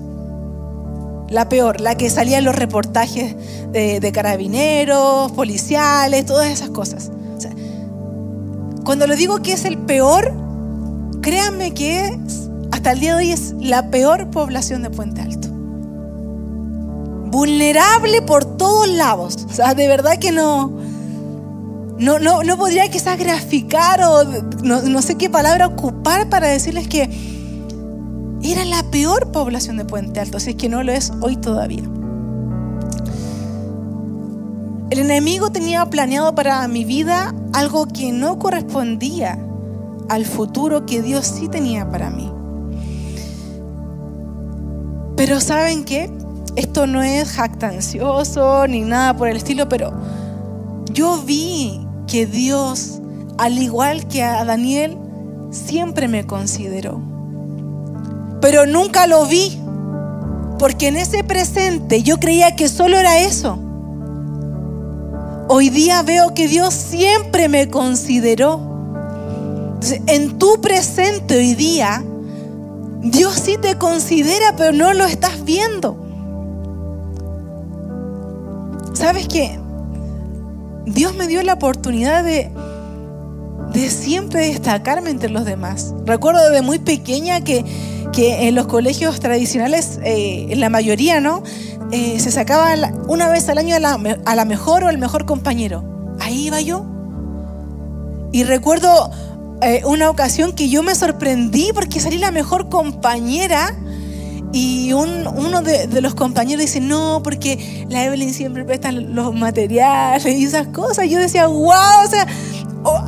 La 1.29 1.49
peor, 1.49 1.81
la 1.81 1.97
que 1.97 2.09
salía 2.09 2.39
en 2.39 2.45
los 2.45 2.55
reportajes 2.55 3.35
de, 3.73 4.13
carabineros, 4.13 5.33
policiales, 5.33 6.25
todas 6.25 6.49
esas 6.49 6.71
cosas. 6.71 7.11
cuando 8.85 9.07
le 9.07 9.17
digo 9.17 9.43
que 9.43 9.53
es 9.53 9.67
el 9.67 9.77
peor, 9.77 10.48
créanme 11.29 11.75
que 11.75 12.19
hasta 12.73 12.93
el 12.93 13.01
día 13.01 13.15
de 13.15 13.19
hoy 13.19 13.33
es 13.33 13.55
la 13.61 13.91
peor 13.91 14.31
población 14.31 14.81
de 14.81 14.89
Puente 14.89 15.21
Alto. 15.21 15.49
Vulnerable 17.27 18.23
por 18.23 18.57
todos 18.57 18.89
lados. 18.89 19.47
O 19.47 19.53
sea, 19.53 19.75
de 19.75 19.89
verdad 19.89 20.19
que 20.19 20.33
no. 20.33 20.73
No, 21.99 22.19
no, 22.19 22.43
no 22.45 22.57
podría 22.57 22.89
quizás 22.89 23.19
graficar 23.19 24.01
o 24.05 24.25
no, 24.63 24.81
no 24.81 25.03
sé 25.03 25.17
qué 25.17 25.29
palabra 25.29 25.67
ocupar 25.67 26.31
para 26.31 26.49
decirles 26.49 26.89
que 26.89 27.11
era 28.43 28.65
la 28.65 28.83
peor 28.85 29.31
población 29.31 29.77
de 29.77 29.85
Puente 29.85 30.21
Alto, 30.21 30.41
si 30.41 30.51
es 30.51 30.57
que 30.57 30.71
no 30.71 30.83
lo 30.83 30.93
es 30.93 31.13
hoy 31.21 31.37
todavía. 31.37 31.83
El 34.89 35.01
enemigo 35.01 35.53
tenía 35.53 35.85
planeado 35.85 36.35
para 36.35 36.67
mi 36.69 36.87
vida 36.87 37.35
algo 37.53 37.87
que 37.87 38.13
no 38.13 38.39
correspondía 38.39 39.39
al 40.09 40.25
futuro 40.25 40.87
que 40.87 41.03
Dios 41.03 41.27
sí 41.27 41.49
tenía 41.49 41.91
para 41.91 42.11
mí. 42.11 42.31
Pero 45.17 45.41
¿saben 45.41 45.85
qué? 45.85 46.11
esto 46.59 46.89
no 46.89 47.05
es 47.05 47.31
jactancioso 47.31 48.67
ni 48.67 48.81
nada 48.81 49.17
por 49.17 49.29
el 49.29 49.37
estilo, 49.37 49.69
pero 49.69 49.93
yo 50.93 51.23
vi 51.23 51.87
que 52.09 52.27
Dios, 52.27 53.01
al 53.39 53.63
igual 53.63 54.09
que 54.09 54.25
a 54.25 54.45
Daniel, 54.45 54.99
siempre 55.53 56.09
me 56.09 56.27
consideró. 56.27 57.01
Pero 58.41 58.67
nunca 58.67 59.07
lo 59.07 59.25
vi, 59.27 59.57
porque 60.59 60.89
en 60.89 60.97
ese 60.97 61.23
presente 61.23 62.03
yo 62.03 62.19
creía 62.19 62.57
que 62.57 62.69
solo 62.69 62.99
era 62.99 63.21
eso. 63.21 63.57
Hoy 65.49 65.71
día 65.71 66.03
veo 66.03 66.35
que 66.35 66.49
Dios 66.49 66.75
siempre 66.75 67.49
me 67.49 67.69
consideró. 67.69 68.68
En 70.07 70.39
tu 70.39 70.61
presente 70.61 71.37
hoy 71.37 71.55
día, 71.55 72.05
Dios 73.03 73.35
sí 73.35 73.57
te 73.61 73.77
considera, 73.77 74.55
pero 74.57 74.73
no 74.73 74.93
lo 74.93 75.05
estás 75.05 75.45
viendo. 75.45 75.97
¿Sabes 78.95 79.29
qué? 79.29 79.59
Dios 80.87 81.15
me 81.15 81.27
dio 81.29 81.43
la 81.43 81.55
oportunidad 81.55 82.25
de, 82.25 82.51
de 83.73 83.91
siempre 83.91 84.49
destacarme 84.49 85.11
entre 85.11 85.31
los 85.31 85.45
demás. 85.45 85.95
Recuerdo 86.05 86.43
desde 86.49 86.63
muy 86.63 86.79
pequeña 86.79 87.43
que, 87.43 87.65
en 88.21 88.57
los 88.57 88.67
colegios 88.67 89.21
tradicionales, 89.21 90.01
eh, 90.03 90.49
en 90.51 90.59
la 90.59 90.71
mayoría, 90.71 91.21
¿no? 91.21 91.45
Eh, 91.93 92.19
se 92.19 92.33
sacaba 92.33 92.75
una 93.07 93.29
vez 93.29 93.49
al 93.49 93.59
año 93.59 93.77
a 93.77 93.79
la, 93.79 93.93
a 94.25 94.35
la 94.35 94.45
mejor 94.45 94.83
o 94.83 94.89
el 94.89 94.99
mejor 94.99 95.25
compañero. 95.25 95.85
Ahí 96.19 96.47
iba 96.49 96.61
yo. 96.61 96.85
Y 98.33 98.43
recuerdo 98.43 99.11
eh, 99.61 99.83
una 99.85 100.11
ocasión 100.11 100.53
que 100.53 100.69
yo 100.69 100.83
me 100.83 100.95
sorprendí 100.95 101.71
porque 101.75 102.01
salí 102.01 102.19
la 102.19 102.31
mejor 102.31 102.69
compañera 102.69 103.77
y 104.53 104.93
uno 104.93 105.63
de, 105.63 106.01
los 106.01 106.15
compañeros 106.15 106.65
dice, 106.65 106.81
no, 106.81 107.21
porque 107.23 107.87
la 107.91 108.05
Evelyn 108.05 108.33
siempre 108.33 108.65
presta 108.65 108.93
los 108.93 109.35
materiales 109.35 110.25
y 110.27 110.45
esas 110.45 110.69
cosas. 110.69 111.09
Yo 111.09 111.19
decía, 111.19 111.47
wow, 111.47 112.05
o 112.05 112.09
sea, 112.09 112.27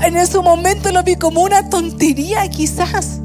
en 0.06 0.16
ese 0.16 0.38
momento 0.40 0.92
lo 0.92 1.02
vi 1.02 1.16
como 1.16 1.42
una 1.42 1.68
tontería 1.70 2.48
quizás. 2.50 3.20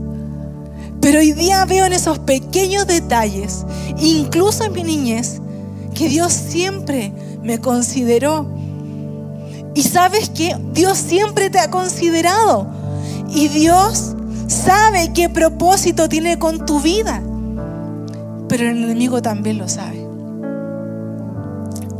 Pero 1.01 1.19
hoy 1.19 1.33
día 1.33 1.65
veo 1.65 1.85
en 1.85 1.93
esos 1.93 2.19
pequeños 2.19 2.87
detalles, 2.87 3.65
incluso 3.99 4.63
en 4.63 4.73
mi 4.73 4.83
niñez, 4.83 5.41
que 5.93 6.07
Dios 6.07 6.31
siempre 6.31 7.11
me 7.43 7.59
consideró. 7.59 8.49
Y 9.75 9.83
sabes 9.83 10.29
que 10.29 10.55
Dios 10.71 10.97
siempre 10.97 11.49
te 11.49 11.59
ha 11.59 11.69
considerado. 11.69 12.84
Y 13.29 13.47
Dios 13.49 14.15
sabe 14.47 15.11
qué 15.13 15.29
propósito 15.29 16.07
tiene 16.09 16.39
con 16.39 16.65
tu 16.65 16.79
vida 16.79 17.21
pero 18.47 18.69
el 18.69 18.83
enemigo 18.83 19.21
también 19.21 19.57
lo 19.57 19.67
sabe. 19.67 20.05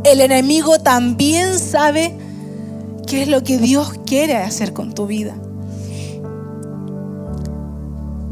El 0.04 0.20
enemigo 0.20 0.78
también 0.78 1.58
sabe 1.58 2.16
qué 3.06 3.22
es 3.22 3.28
lo 3.28 3.42
que 3.42 3.58
Dios 3.58 3.92
quiere 4.06 4.36
hacer 4.36 4.72
con 4.72 4.94
tu 4.94 5.06
vida. 5.06 5.34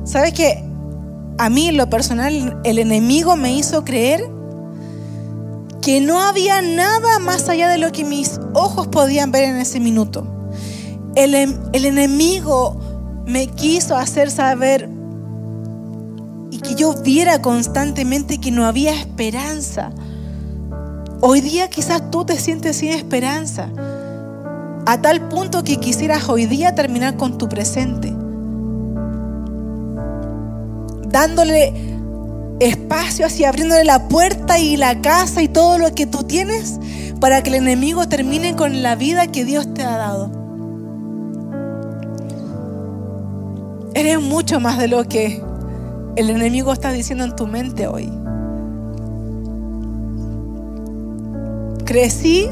¿Sabes 0.05 0.33
que 0.33 0.63
a 1.39 1.51
mí 1.51 1.69
en 1.69 1.77
lo 1.77 1.91
personal 1.91 2.61
el 2.65 2.79
enemigo 2.79 3.37
me 3.37 3.55
hizo 3.57 3.85
creer 3.85 4.25
que 5.83 6.01
no 6.01 6.23
había 6.23 6.63
nada 6.63 7.19
más 7.19 7.49
allá 7.49 7.69
de 7.69 7.79
lo 7.79 7.91
que 7.91 8.05
mis 8.05 8.41
ojos 8.55 8.87
podían 8.87 9.33
ver 9.33 9.45
en 9.45 9.57
ese 9.57 9.81
minuto? 9.81 10.27
El, 11.17 11.35
el 11.35 11.85
enemigo 11.85 12.77
me 13.27 13.47
quiso 13.49 13.97
hacer 13.97 14.31
saber 14.31 14.89
que 16.63 16.75
yo 16.75 16.95
viera 17.03 17.43
constantemente 17.43 18.39
que 18.39 18.51
no 18.51 18.65
había 18.65 18.95
esperanza. 18.95 19.91
Hoy 21.21 21.41
día 21.41 21.69
quizás 21.69 22.11
tú 22.11 22.25
te 22.25 22.39
sientes 22.39 22.77
sin 22.77 22.91
esperanza, 22.91 23.71
a 24.87 25.01
tal 25.01 25.29
punto 25.29 25.65
que 25.65 25.79
quisieras 25.79 26.29
hoy 26.29 26.47
día 26.47 26.75
terminar 26.75 27.17
con 27.17 27.39
tu 27.39 27.49
presente, 27.49 28.13
dándole 31.09 31.73
espacio 32.61 33.27
así, 33.27 33.45
abriéndole 33.45 33.85
la 33.85 34.09
puerta 34.09 34.59
y 34.59 34.77
la 34.77 35.01
casa 35.01 35.43
y 35.43 35.49
todo 35.49 35.79
lo 35.79 35.95
que 35.95 36.07
tú 36.07 36.25
tienes 36.25 36.79
para 37.21 37.43
que 37.43 37.51
el 37.51 37.57
enemigo 37.57 38.07
termine 38.07 38.55
con 38.55 38.83
la 38.83 38.97
vida 38.97 39.27
que 39.29 39.45
Dios 39.45 39.73
te 39.73 39.83
ha 39.83 39.97
dado. 39.97 40.44
Eres 43.95 44.21
mucho 44.21 44.59
más 44.59 44.79
de 44.79 44.89
lo 44.89 45.05
que 45.05 45.41
el 46.17 46.31
enemigo 46.31 46.73
está 46.73 46.91
diciendo 46.91 47.25
en 47.25 47.37
tu 47.37 47.47
mente 47.47 47.87
hoy. 47.87 48.11
Crecí 51.85 52.49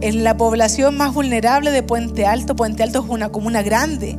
en 0.00 0.24
la 0.24 0.36
población 0.36 0.96
más 0.96 1.14
vulnerable 1.14 1.70
de 1.70 1.84
Puente 1.84 2.26
Alto. 2.26 2.56
Puente 2.56 2.82
Alto 2.82 2.98
es 2.98 3.08
una 3.08 3.28
comuna 3.28 3.62
grande. 3.62 4.18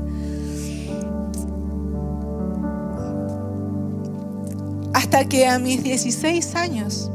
Hasta 4.94 5.26
que 5.26 5.48
a 5.48 5.60
mis 5.60 5.84
16 5.84 6.56
años 6.56 7.12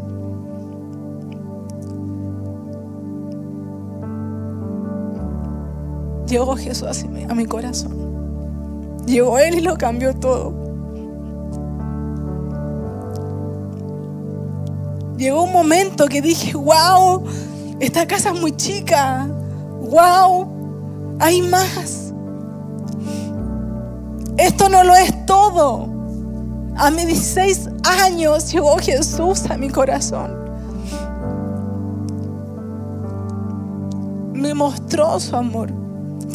llegó 6.27 6.55
Jesús 6.55 7.07
a 7.29 7.35
mi 7.35 7.47
corazón. 7.47 7.98
Llegó 9.09 9.39
Él 9.39 9.57
y 9.57 9.61
lo 9.63 9.77
cambió 9.77 10.15
todo. 10.15 10.69
llegó 15.19 15.43
un 15.43 15.53
momento 15.53 16.07
que 16.07 16.23
dije, 16.23 16.57
wow, 16.57 17.25
esta 17.81 18.07
casa 18.07 18.31
es 18.31 18.41
muy 18.41 18.53
chica, 18.57 19.29
wow, 19.81 21.17
hay 21.19 21.43
más. 21.43 22.15
Esto 24.37 24.69
no 24.69 24.85
lo 24.85 24.95
es 24.95 25.27
todo. 25.27 25.89
A 26.77 26.91
mis 26.93 27.07
16 27.09 27.69
años 28.01 28.53
llegó 28.53 28.77
Jesús 28.79 29.51
a 29.51 29.57
mi 29.57 29.69
corazón. 29.69 30.39
Me 34.33 34.55
mostró 34.55 35.19
su 35.19 35.35
amor. 35.35 35.73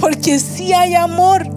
Porque 0.01 0.37
sí 0.37 0.73
hay 0.73 0.95
amor. 0.95 1.47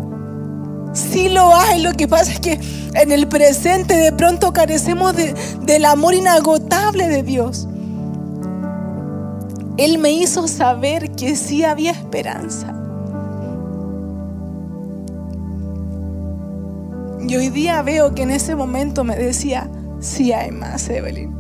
Sí 0.96 1.28
lo 1.28 1.54
hay. 1.54 1.82
Lo 1.82 1.92
que 1.92 2.08
pasa 2.08 2.32
es 2.32 2.40
que 2.40 2.58
en 2.94 3.12
el 3.12 3.28
presente 3.28 3.94
de 3.94 4.12
pronto 4.12 4.52
carecemos 4.52 5.14
del 5.14 5.84
amor 5.84 6.14
inagotable 6.14 7.06
de 7.08 7.22
Dios. 7.22 7.68
Él 9.76 9.98
me 9.98 10.10
hizo 10.10 10.48
saber 10.48 11.10
que 11.12 11.36
sí 11.36 11.62
había 11.62 11.90
esperanza. 11.90 12.72
Y 17.28 17.36
hoy 17.36 17.50
día 17.50 17.82
veo 17.82 18.14
que 18.14 18.22
en 18.22 18.30
ese 18.30 18.54
momento 18.54 19.04
me 19.04 19.16
decía, 19.16 19.68
sí 20.00 20.32
hay 20.32 20.50
más, 20.50 20.88
Evelyn. 20.88 21.36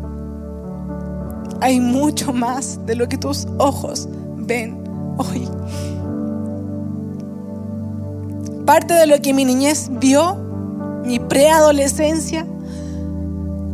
Hay 1.62 1.80
mucho 1.80 2.32
más 2.34 2.84
de 2.84 2.96
lo 2.96 3.08
que 3.08 3.16
tus 3.16 3.46
ojos 3.58 4.06
ven 4.36 4.84
hoy. 5.16 5.48
Parte 8.66 8.94
de 8.94 9.06
lo 9.06 9.22
que 9.22 9.32
mi 9.32 9.44
niñez 9.44 9.88
vio 9.92 10.46
mi 11.06 11.20
preadolescencia, 11.20 12.44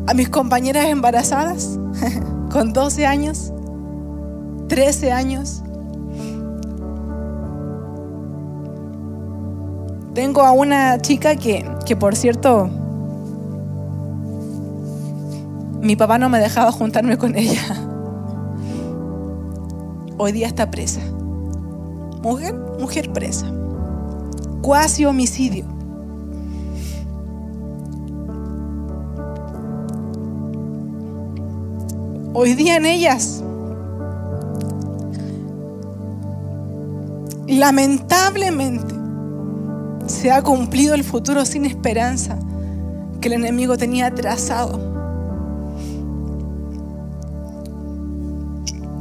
a 0.06 0.12
mis 0.14 0.28
compañeras 0.28 0.84
embarazadas 0.86 1.78
con 2.52 2.74
12 2.74 3.06
años, 3.06 3.52
13 4.68 5.12
años. 5.12 5.62
Tengo 10.14 10.42
a 10.42 10.52
una 10.52 11.00
chica 11.00 11.36
que, 11.36 11.66
que 11.86 11.96
por 11.96 12.14
cierto, 12.14 12.68
mi 15.80 15.96
papá 15.96 16.18
no 16.18 16.28
me 16.28 16.38
dejaba 16.38 16.70
juntarme 16.70 17.16
con 17.16 17.34
ella. 17.34 17.62
Hoy 20.18 20.32
día 20.32 20.48
está 20.48 20.70
presa. 20.70 21.00
Mujer, 22.22 22.54
mujer 22.78 23.10
presa. 23.10 23.50
Cuasi 24.62 25.04
homicidio. 25.04 25.72
hoy 32.42 32.54
día 32.54 32.76
en 32.76 32.86
ellas. 32.86 33.42
Lamentablemente 37.46 38.94
se 40.06 40.30
ha 40.30 40.42
cumplido 40.42 40.94
el 40.94 41.04
futuro 41.04 41.44
sin 41.44 41.64
esperanza 41.64 42.38
que 43.20 43.28
el 43.28 43.34
enemigo 43.34 43.76
tenía 43.76 44.12
trazado. 44.12 44.90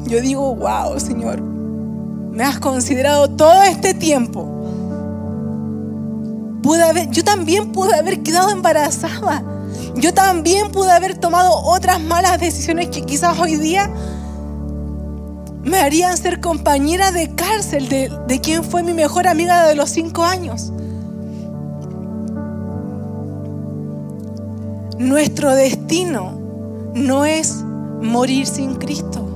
Yo 0.05 0.21
digo, 0.21 0.55
wow, 0.55 0.99
Señor, 0.99 1.41
me 1.41 2.43
has 2.43 2.59
considerado 2.59 3.29
todo 3.29 3.63
este 3.63 3.93
tiempo. 3.93 4.60
Pude 6.61 6.83
haber, 6.83 7.09
yo 7.09 7.23
también 7.23 7.71
pude 7.71 7.95
haber 7.95 8.21
quedado 8.21 8.51
embarazada 8.51 9.43
Yo 9.95 10.13
también 10.13 10.71
pude 10.71 10.91
haber 10.91 11.17
tomado 11.17 11.51
otras 11.63 11.99
malas 11.99 12.39
decisiones 12.39 12.89
que 12.89 13.01
quizás 13.01 13.39
hoy 13.39 13.57
día 13.57 13.89
me 15.63 15.77
harían 15.77 16.17
ser 16.17 16.39
compañera 16.39 17.11
de 17.11 17.35
cárcel 17.35 17.87
de, 17.87 18.11
de 18.27 18.41
quien 18.41 18.63
fue 18.63 18.81
mi 18.81 18.93
mejor 18.93 19.27
amiga 19.27 19.67
de 19.67 19.75
los 19.75 19.91
cinco 19.91 20.23
años. 20.23 20.71
Nuestro 24.97 25.53
destino 25.53 26.39
no 26.95 27.25
es 27.25 27.63
morir 28.01 28.47
sin 28.47 28.75
Cristo. 28.75 29.27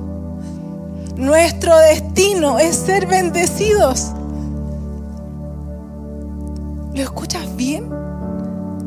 Nuestro 1.15 1.77
destino 1.77 2.59
es 2.59 2.75
ser 2.75 3.07
bendecidos. 3.07 4.11
¿Lo 6.95 7.01
escuchas 7.03 7.53
bien? 7.57 7.89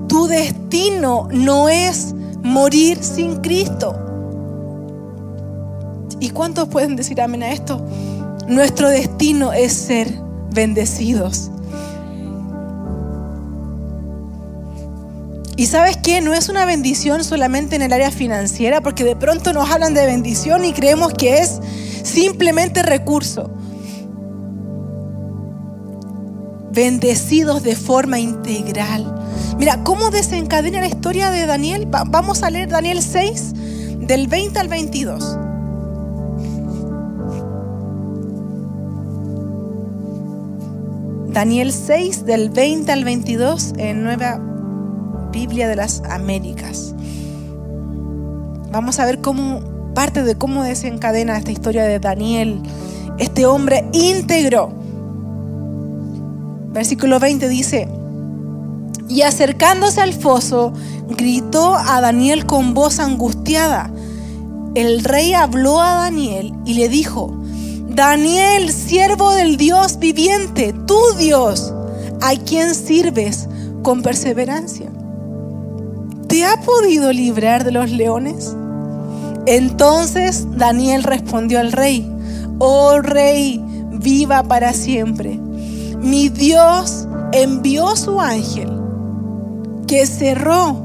Tu 0.09 0.27
destino 0.29 1.29
no 1.31 1.69
es 1.69 2.15
morir 2.43 3.05
sin 3.05 3.37
Cristo. 3.43 3.95
¿Y 6.19 6.31
cuántos 6.31 6.69
pueden 6.69 6.97
decir 6.97 7.21
amén 7.21 7.43
a 7.43 7.53
esto? 7.53 7.85
Nuestro 8.47 8.89
destino 8.89 9.53
es 9.53 9.75
ser 9.75 10.11
bendecidos. 10.55 11.51
Y 15.57 15.67
sabes 15.67 15.99
qué, 15.99 16.23
no 16.23 16.33
es 16.33 16.49
una 16.49 16.65
bendición 16.65 17.25
solamente 17.25 17.77
en 17.77 17.83
el 17.83 17.93
área 17.93 18.11
financiera, 18.11 18.81
porque 18.81 19.05
de 19.05 19.17
pronto 19.17 19.53
nos 19.53 19.71
hablan 19.71 19.93
de 19.93 20.07
bendición 20.07 20.65
y 20.65 20.73
creemos 20.73 21.13
que 21.13 21.41
es 21.41 21.61
simplemente 22.05 22.83
recurso. 22.83 23.51
Bendecidos 26.79 27.65
de 27.65 27.75
forma 27.75 28.21
integral. 28.21 29.13
Mira, 29.59 29.83
¿cómo 29.83 30.11
desencadena 30.11 30.81
la 30.81 30.87
historia 30.87 31.33
de 31.33 31.45
Daniel? 31.45 31.89
vamos 31.91 32.45
a 32.45 32.51
leer 32.51 32.69
Daniel 32.69 33.03
6, 33.03 33.53
del 34.07 34.29
20 34.29 34.61
al 34.61 34.69
22. 34.69 35.39
Daniel 41.33 41.73
6, 41.73 42.25
del 42.27 42.51
20 42.51 42.93
al 42.93 43.03
22, 43.03 43.75
en 43.77 44.05
Nueva 44.05 44.41
Biblia 45.33 45.67
de 45.67 45.75
las 45.75 46.01
Américas. 46.09 46.95
Vamos 48.71 49.01
a 49.01 49.05
ver 49.05 49.21
cómo 49.21 49.63
parte 49.97 50.23
de 50.23 50.37
cómo 50.37 50.63
desencadena 50.63 51.37
esta 51.39 51.51
historia 51.51 51.83
de 51.83 51.99
Daniel, 51.99 52.63
este 53.19 53.47
hombre 53.47 53.85
íntegro. 53.93 54.87
Versículo 56.79 57.19
20 57.19 57.49
dice, 57.49 57.89
y 59.09 59.23
acercándose 59.23 60.01
al 60.01 60.15
foso, 60.15 60.73
gritó 61.09 61.75
a 61.75 62.01
Daniel 62.01 62.47
con 62.47 62.73
voz 62.73 63.01
angustiada. 63.01 63.91
El 64.77 65.03
rey 65.03 65.35
habló 65.35 65.81
a 65.81 65.97
Daniel 65.97 66.53
y 66.65 66.75
le 66.75 66.89
dijo, 66.89 67.37
Daniel, 67.89 68.71
siervo 68.73 69.33
del 69.33 69.57
Dios 69.57 69.99
viviente, 69.99 70.73
tu 70.87 71.01
Dios, 71.19 71.75
a 72.21 72.37
quien 72.37 72.77
sirves 72.77 73.49
con 73.83 74.03
perseverancia. 74.03 74.89
¿te 76.29 76.45
ha 76.45 76.61
podido 76.61 77.13
librar 77.13 77.65
de 77.65 77.73
los 77.73 77.91
leones? 77.91 78.55
Entonces 79.47 80.47
Daniel 80.57 81.03
respondió 81.03 81.59
al 81.59 81.73
rey, 81.73 82.09
oh 82.61 83.01
rey, 83.01 83.61
viva 83.95 84.45
para 84.45 84.73
siempre. 84.75 85.41
Mi 86.01 86.29
Dios 86.29 87.09
envió 87.33 87.97
su 87.97 88.21
ángel 88.21 88.71
que 89.87 90.07
cerró, 90.07 90.77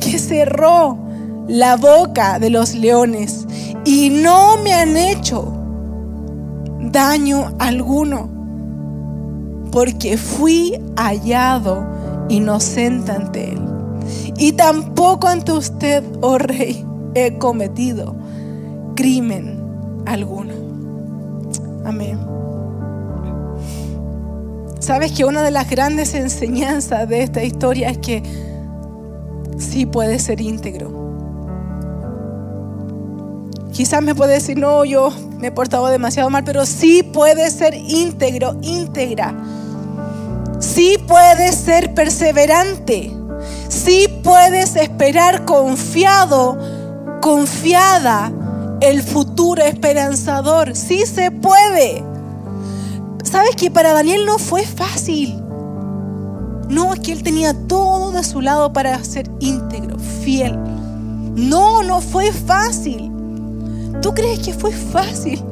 que 0.00 0.18
cerró 0.18 0.98
la 1.48 1.76
boca 1.76 2.38
de 2.38 2.50
los 2.50 2.74
leones 2.74 3.46
y 3.84 4.10
no 4.10 4.58
me 4.58 4.74
han 4.74 4.96
hecho 4.96 5.52
daño 6.80 7.52
alguno, 7.58 8.28
porque 9.72 10.16
fui 10.16 10.78
hallado 10.96 11.86
inocente 12.28 13.12
ante 13.12 13.52
él 13.52 13.68
y 14.36 14.52
tampoco 14.52 15.26
ante 15.26 15.52
usted, 15.52 16.04
oh 16.20 16.38
rey, 16.38 16.84
he 17.14 17.38
cometido 17.38 18.14
crimen 18.94 19.58
alguno. 20.06 20.52
Amén. 21.84 22.37
Sabes 24.80 25.12
que 25.12 25.24
una 25.24 25.42
de 25.42 25.50
las 25.50 25.68
grandes 25.68 26.14
enseñanzas 26.14 27.08
de 27.08 27.22
esta 27.22 27.42
historia 27.42 27.90
es 27.90 27.98
que 27.98 28.22
sí 29.58 29.86
puede 29.86 30.18
ser 30.18 30.40
íntegro. 30.40 30.98
Quizás 33.72 34.02
me 34.02 34.14
puede 34.14 34.34
decir, 34.34 34.58
no, 34.58 34.84
yo 34.84 35.12
me 35.38 35.48
he 35.48 35.52
portado 35.52 35.86
demasiado 35.88 36.30
mal, 36.30 36.44
pero 36.44 36.66
sí 36.66 37.02
puede 37.02 37.50
ser 37.50 37.74
íntegro, 37.74 38.56
íntegra. 38.62 39.34
Sí 40.58 40.98
puede 41.06 41.52
ser 41.52 41.94
perseverante. 41.94 43.12
Sí 43.68 44.08
puedes 44.24 44.74
esperar 44.76 45.44
confiado, 45.44 46.58
confiada 47.20 48.32
el 48.80 49.02
futuro 49.02 49.62
esperanzador. 49.62 50.74
Sí 50.74 51.04
se 51.06 51.30
puede. 51.30 52.07
¿Sabes 53.30 53.56
que 53.56 53.70
para 53.70 53.92
Daniel 53.92 54.24
no 54.24 54.38
fue 54.38 54.64
fácil? 54.64 55.38
No, 56.70 56.94
es 56.94 57.00
que 57.00 57.12
él 57.12 57.22
tenía 57.22 57.52
todo 57.66 58.10
de 58.10 58.24
su 58.24 58.40
lado 58.40 58.72
para 58.72 59.04
ser 59.04 59.30
íntegro, 59.38 59.98
fiel. 59.98 60.58
No, 61.34 61.82
no 61.82 62.00
fue 62.00 62.32
fácil. 62.32 63.12
¿Tú 64.00 64.14
crees 64.14 64.38
que 64.38 64.54
fue 64.54 64.72
fácil 64.72 65.44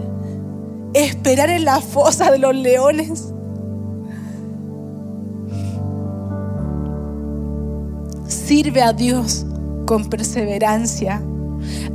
esperar 0.95 1.51
en 1.51 1.67
la 1.67 1.83
fosa 1.83 2.31
de 2.31 2.39
los 2.39 2.55
leones? 2.55 3.35
Sirve 8.27 8.81
a 8.83 8.95
Dios 8.95 9.45
con 9.85 10.09
perseverancia. 10.09 11.23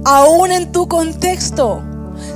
Aún 0.05 0.51
en 0.51 0.71
tu 0.71 0.87
contexto, 0.87 1.81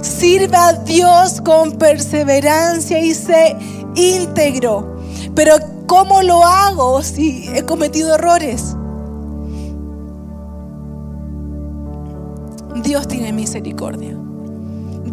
sirve 0.01 0.55
a 0.55 0.73
Dios 0.73 1.41
con 1.41 1.73
perseverancia 1.73 2.99
y 2.99 3.13
sé 3.13 3.57
íntegro. 3.95 4.97
Pero 5.35 5.55
¿cómo 5.87 6.21
lo 6.21 6.43
hago 6.43 7.01
si 7.03 7.47
he 7.53 7.63
cometido 7.63 8.15
errores? 8.15 8.75
Dios 12.83 13.07
tiene 13.07 13.33
misericordia. 13.33 14.15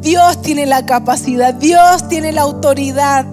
Dios 0.00 0.42
tiene 0.42 0.66
la 0.66 0.84
capacidad. 0.84 1.54
Dios 1.54 2.08
tiene 2.08 2.32
la 2.32 2.42
autoridad 2.42 3.24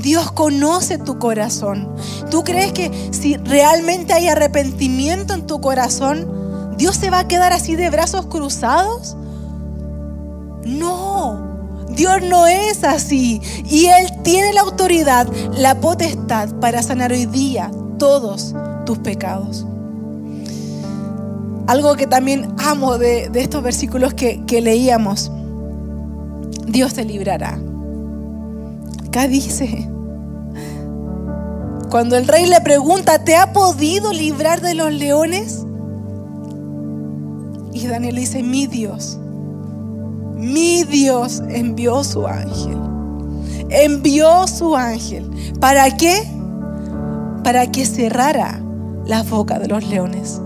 Dios 0.00 0.32
conoce 0.32 0.98
tu 0.98 1.18
corazón. 1.18 1.88
¿Tú 2.30 2.42
crees 2.42 2.72
que 2.72 2.90
si 3.12 3.36
realmente 3.36 4.12
hay 4.12 4.28
arrepentimiento 4.28 5.34
en 5.34 5.46
tu 5.46 5.60
corazón, 5.60 6.76
Dios 6.76 6.96
se 6.96 7.10
va 7.10 7.20
a 7.20 7.28
quedar 7.28 7.52
así 7.52 7.76
de 7.76 7.90
brazos 7.90 8.26
cruzados? 8.26 9.16
No, 10.64 11.86
Dios 11.90 12.22
no 12.22 12.46
es 12.46 12.84
así. 12.84 13.40
Y 13.68 13.86
Él 13.86 14.06
tiene 14.22 14.52
la 14.52 14.62
autoridad, 14.62 15.28
la 15.56 15.80
potestad 15.80 16.48
para 16.60 16.82
sanar 16.82 17.12
hoy 17.12 17.26
día 17.26 17.70
todos 17.98 18.54
tus 18.86 18.98
pecados. 18.98 19.66
Algo 21.66 21.94
que 21.94 22.06
también 22.06 22.52
amo 22.58 22.98
de, 22.98 23.30
estos 23.34 23.62
versículos 23.62 24.14
que, 24.14 24.42
que 24.46 24.60
leíamos. 24.60 25.30
Dios 26.66 26.94
te 26.94 27.04
librará. 27.04 27.58
Acá 29.06 29.28
dice, 29.28 29.88
cuando 31.90 32.16
el 32.16 32.26
rey 32.26 32.46
le 32.46 32.60
pregunta, 32.60 33.24
¿te 33.24 33.36
ha 33.36 33.52
podido 33.52 34.12
librar 34.12 34.60
de 34.60 34.74
los 34.74 34.92
leones? 34.92 35.64
Y 37.72 37.86
Daniel 37.86 38.16
dice, 38.16 38.42
mi 38.42 38.66
Dios, 38.66 39.19
mi 40.40 40.84
Dios 40.84 41.42
envió 41.48 42.02
su 42.02 42.26
ángel. 42.26 42.78
Envió 43.68 44.46
su 44.46 44.74
ángel. 44.74 45.30
¿Para 45.60 45.96
qué? 45.96 46.22
Para 47.44 47.70
que 47.70 47.84
cerrara 47.84 48.60
la 49.06 49.22
boca 49.22 49.58
de 49.58 49.68
los 49.68 49.86
leones. 49.86 50.40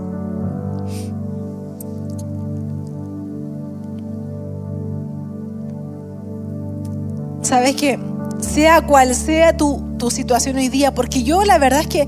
¿Sabes 7.41 7.75
qué? 7.75 7.99
Sea 8.39 8.85
cual 8.85 9.15
sea 9.15 9.55
tu, 9.55 9.81
tu 9.97 10.11
situación 10.11 10.57
hoy 10.57 10.67
día, 10.67 10.93
porque 10.93 11.23
yo 11.23 11.43
la 11.45 11.57
verdad 11.57 11.81
es 11.81 11.87
que 11.87 12.07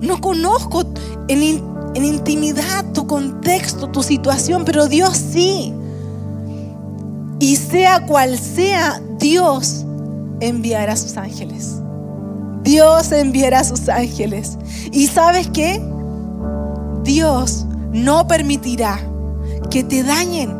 no 0.00 0.20
conozco 0.20 0.84
en, 1.28 1.62
en 1.94 2.04
intimidad 2.04 2.92
tu 2.92 3.06
contexto, 3.06 3.88
tu 3.88 4.02
situación, 4.02 4.64
pero 4.64 4.86
Dios 4.86 5.16
sí. 5.16 5.74
Y 7.38 7.56
sea 7.56 8.06
cual 8.06 8.38
sea, 8.38 9.00
Dios 9.18 9.84
enviará 10.40 10.94
a 10.94 10.96
sus 10.96 11.16
ángeles. 11.16 11.76
Dios 12.62 13.12
enviará 13.12 13.60
a 13.60 13.64
sus 13.64 13.88
ángeles. 13.88 14.58
¿Y 14.92 15.06
sabes 15.06 15.48
qué? 15.48 15.80
Dios 17.04 17.66
no 17.92 18.26
permitirá 18.26 18.98
que 19.70 19.84
te 19.84 20.02
dañen, 20.02 20.56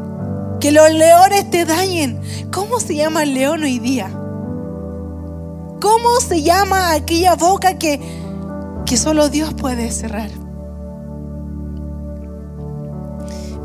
que 0.61 0.71
los 0.71 0.91
leones 0.91 1.51
te 1.51 1.65
dañen. 1.65 2.21
¿Cómo 2.53 2.79
se 2.79 2.95
llama 2.95 3.23
el 3.23 3.35
león 3.35 3.63
hoy 3.63 3.79
día? 3.79 4.09
¿Cómo 5.81 6.21
se 6.27 6.43
llama 6.43 6.93
aquella 6.93 7.35
boca 7.35 7.79
que, 7.79 8.01
que 8.85 8.97
solo 8.97 9.29
Dios 9.29 9.55
puede 9.55 9.91
cerrar? 9.91 10.31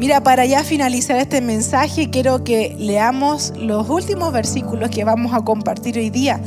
Mira, 0.02 0.24
para 0.24 0.48
ya 0.48 0.64
finalizar 0.64 1.18
este 1.18 1.42
mensaje, 1.42 2.10
quiero 2.10 2.44
que 2.44 2.76
leamos 2.80 3.54
los 3.56 3.88
últimos 3.88 4.34
versículos 4.34 4.90
que 4.90 5.04
vamos 5.04 5.32
a 5.32 5.42
compartir 5.42 5.96
hoy 6.00 6.10
día. 6.10 6.42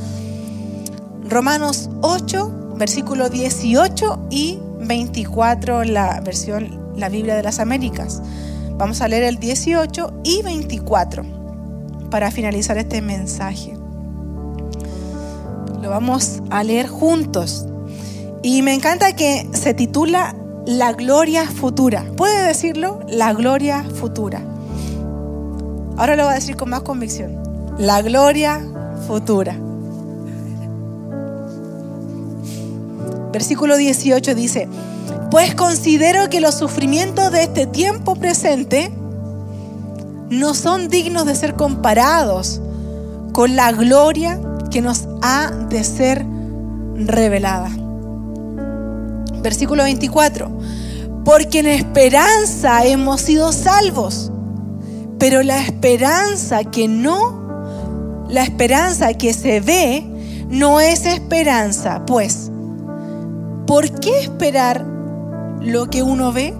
Romanos 1.28 1.88
8, 2.00 2.74
versículo 2.76 3.28
18 3.28 4.26
y 4.28 4.58
24, 4.80 5.84
la 5.84 6.20
versión, 6.22 6.96
la 6.96 7.08
Biblia 7.08 7.36
de 7.36 7.44
las 7.44 7.60
Américas. 7.60 8.22
Vamos 8.72 9.00
a 9.02 9.06
leer 9.06 9.22
el 9.22 9.38
18 9.38 10.22
y 10.24 10.42
24 10.42 11.24
para 12.10 12.32
finalizar 12.32 12.76
este 12.76 13.02
mensaje. 13.02 13.72
Lo 15.80 15.90
vamos 15.90 16.42
a 16.50 16.64
leer 16.64 16.88
juntos. 16.88 17.68
Y 18.42 18.62
me 18.62 18.74
encanta 18.74 19.14
que 19.14 19.48
se 19.52 19.74
titula 19.74 20.34
la 20.66 20.92
gloria 20.92 21.46
futura. 21.46 22.04
¿Puede 22.16 22.46
decirlo? 22.46 23.00
La 23.08 23.32
gloria 23.32 23.84
futura. 23.84 24.42
Ahora 25.96 26.16
lo 26.16 26.24
voy 26.24 26.32
a 26.32 26.36
decir 26.36 26.56
con 26.56 26.70
más 26.70 26.82
convicción. 26.82 27.36
La 27.78 28.02
gloria 28.02 28.60
futura. 29.06 29.56
Versículo 33.32 33.76
18 33.76 34.34
dice, 34.34 34.68
pues 35.30 35.54
considero 35.54 36.30
que 36.30 36.40
los 36.40 36.54
sufrimientos 36.54 37.32
de 37.32 37.42
este 37.42 37.66
tiempo 37.66 38.14
presente 38.14 38.92
no 40.30 40.54
son 40.54 40.88
dignos 40.88 41.26
de 41.26 41.34
ser 41.34 41.54
comparados 41.54 42.60
con 43.32 43.56
la 43.56 43.72
gloria 43.72 44.40
que 44.70 44.80
nos 44.80 45.08
ha 45.22 45.50
de 45.68 45.82
ser 45.84 46.24
revelada. 46.94 47.70
Versículo 49.44 49.82
24. 49.82 50.50
Porque 51.22 51.58
en 51.58 51.66
esperanza 51.66 52.86
hemos 52.86 53.20
sido 53.20 53.52
salvos. 53.52 54.32
Pero 55.18 55.42
la 55.42 55.60
esperanza 55.60 56.64
que 56.64 56.88
no, 56.88 58.24
la 58.30 58.42
esperanza 58.42 59.12
que 59.12 59.34
se 59.34 59.60
ve, 59.60 60.02
no 60.48 60.80
es 60.80 61.04
esperanza. 61.04 62.06
Pues, 62.06 62.50
¿por 63.66 64.00
qué 64.00 64.18
esperar 64.20 64.82
lo 65.60 65.90
que 65.90 66.02
uno 66.02 66.32
ve? 66.32 66.54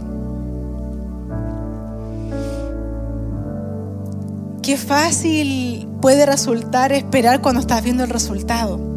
Qué 4.61 4.77
fácil 4.77 5.89
puede 6.03 6.27
resultar 6.27 6.93
esperar 6.93 7.41
cuando 7.41 7.63
estás 7.63 7.83
viendo 7.83 8.05
el 8.05 8.11
resultado. 8.11 8.94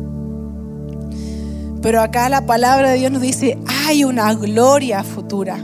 Pero 1.81 2.01
acá 2.01 2.29
la 2.29 2.45
palabra 2.45 2.91
de 2.91 2.97
Dios 2.97 3.11
nos 3.11 3.21
dice, 3.21 3.57
hay 3.85 4.03
una 4.03 4.33
gloria 4.33 5.03
futura. 5.03 5.57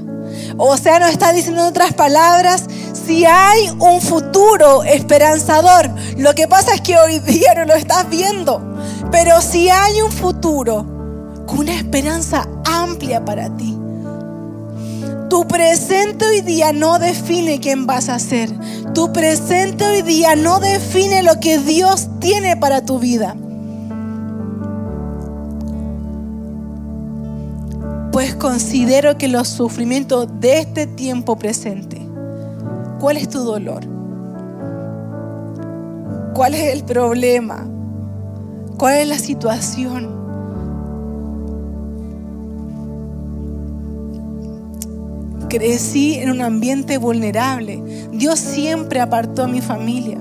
O 0.57 0.77
sea, 0.77 0.99
nos 0.99 1.11
está 1.11 1.33
diciendo 1.33 1.61
en 1.61 1.67
otras 1.67 1.93
palabras, 1.93 2.65
si 3.05 3.25
hay 3.25 3.69
un 3.79 4.01
futuro 4.01 4.83
esperanzador. 4.83 5.89
Lo 6.17 6.33
que 6.33 6.47
pasa 6.47 6.73
es 6.73 6.81
que 6.81 6.97
hoy 6.97 7.19
día 7.19 7.53
no 7.55 7.65
lo 7.65 7.73
estás 7.73 8.09
viendo. 8.09 8.61
Pero 9.11 9.41
si 9.41 9.69
hay 9.69 10.01
un 10.01 10.11
futuro 10.11 10.85
con 11.45 11.59
una 11.59 11.75
esperanza 11.75 12.47
amplia 12.65 13.23
para 13.23 13.55
ti. 13.55 13.77
Tu 15.29 15.47
presente 15.47 16.25
hoy 16.25 16.41
día 16.41 16.71
no 16.73 16.99
define 16.99 17.59
quién 17.59 17.87
vas 17.87 18.07
a 18.09 18.19
ser. 18.19 18.51
Tu 18.93 19.11
presente 19.11 19.83
hoy 19.83 20.01
día 20.03 20.35
no 20.35 20.59
define 20.59 21.23
lo 21.23 21.39
que 21.39 21.57
Dios 21.57 22.07
tiene 22.19 22.55
para 22.55 22.85
tu 22.85 22.99
vida. 22.99 23.35
Pues 28.13 28.35
considero 28.35 29.17
que 29.17 29.27
los 29.27 29.47
sufrimientos 29.47 30.27
de 30.39 30.59
este 30.59 30.85
tiempo 30.85 31.35
presente, 31.35 31.99
¿cuál 32.99 33.17
es 33.17 33.27
tu 33.27 33.39
dolor? 33.39 33.83
¿Cuál 36.35 36.53
es 36.53 36.73
el 36.73 36.83
problema? 36.83 37.67
¿Cuál 38.77 38.97
es 38.97 39.07
la 39.07 39.17
situación? 39.17 40.11
Crecí 45.49 46.13
en 46.19 46.29
un 46.29 46.41
ambiente 46.41 46.99
vulnerable. 46.99 47.81
Dios 48.11 48.37
siempre 48.37 49.01
apartó 49.01 49.45
a 49.45 49.47
mi 49.47 49.61
familia. 49.61 50.19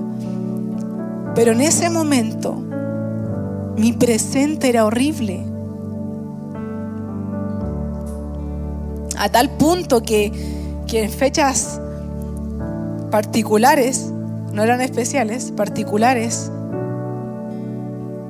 Pero 1.35 1.51
en 1.51 1.61
ese 1.61 1.91
momento 1.91 2.55
mi 3.77 3.93
presente 3.93 4.69
era 4.69 4.83
horrible. 4.83 5.52
A 9.17 9.29
tal 9.29 9.49
punto 9.49 10.01
que, 10.01 10.31
en 10.91 11.09
fechas 11.09 11.81
particulares, 13.09 14.11
no 14.51 14.61
eran 14.61 14.79
especiales, 14.81 15.51
particulares, 15.51 16.51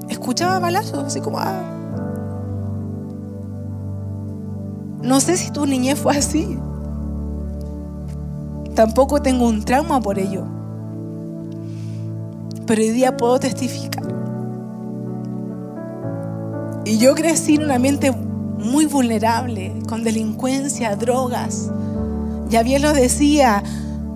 escuchaba 0.09 0.59
balazos, 0.59 1.03
así 1.03 1.19
como, 1.19 1.39
ah. 1.39 1.61
No 5.01 5.19
sé 5.19 5.35
si 5.35 5.51
tu 5.51 5.65
niñez 5.65 5.99
fue 5.99 6.15
así. 6.15 6.57
Tampoco 8.73 9.21
tengo 9.21 9.45
un 9.45 9.63
trauma 9.63 9.99
por 9.99 10.17
ello. 10.17 10.45
Pero 12.65 12.81
hoy 12.81 12.89
día 12.91 13.17
puedo 13.17 13.37
testificar. 13.39 14.03
Y 16.85 16.97
yo 16.97 17.13
crecí 17.15 17.55
en 17.55 17.63
un 17.63 17.71
ambiente 17.71 18.11
muy 18.63 18.85
vulnerable, 18.85 19.73
con 19.87 20.03
delincuencia, 20.03 20.95
drogas. 20.95 21.69
Ya 22.49 22.63
bien 22.63 22.81
lo 22.81 22.93
decía, 22.93 23.63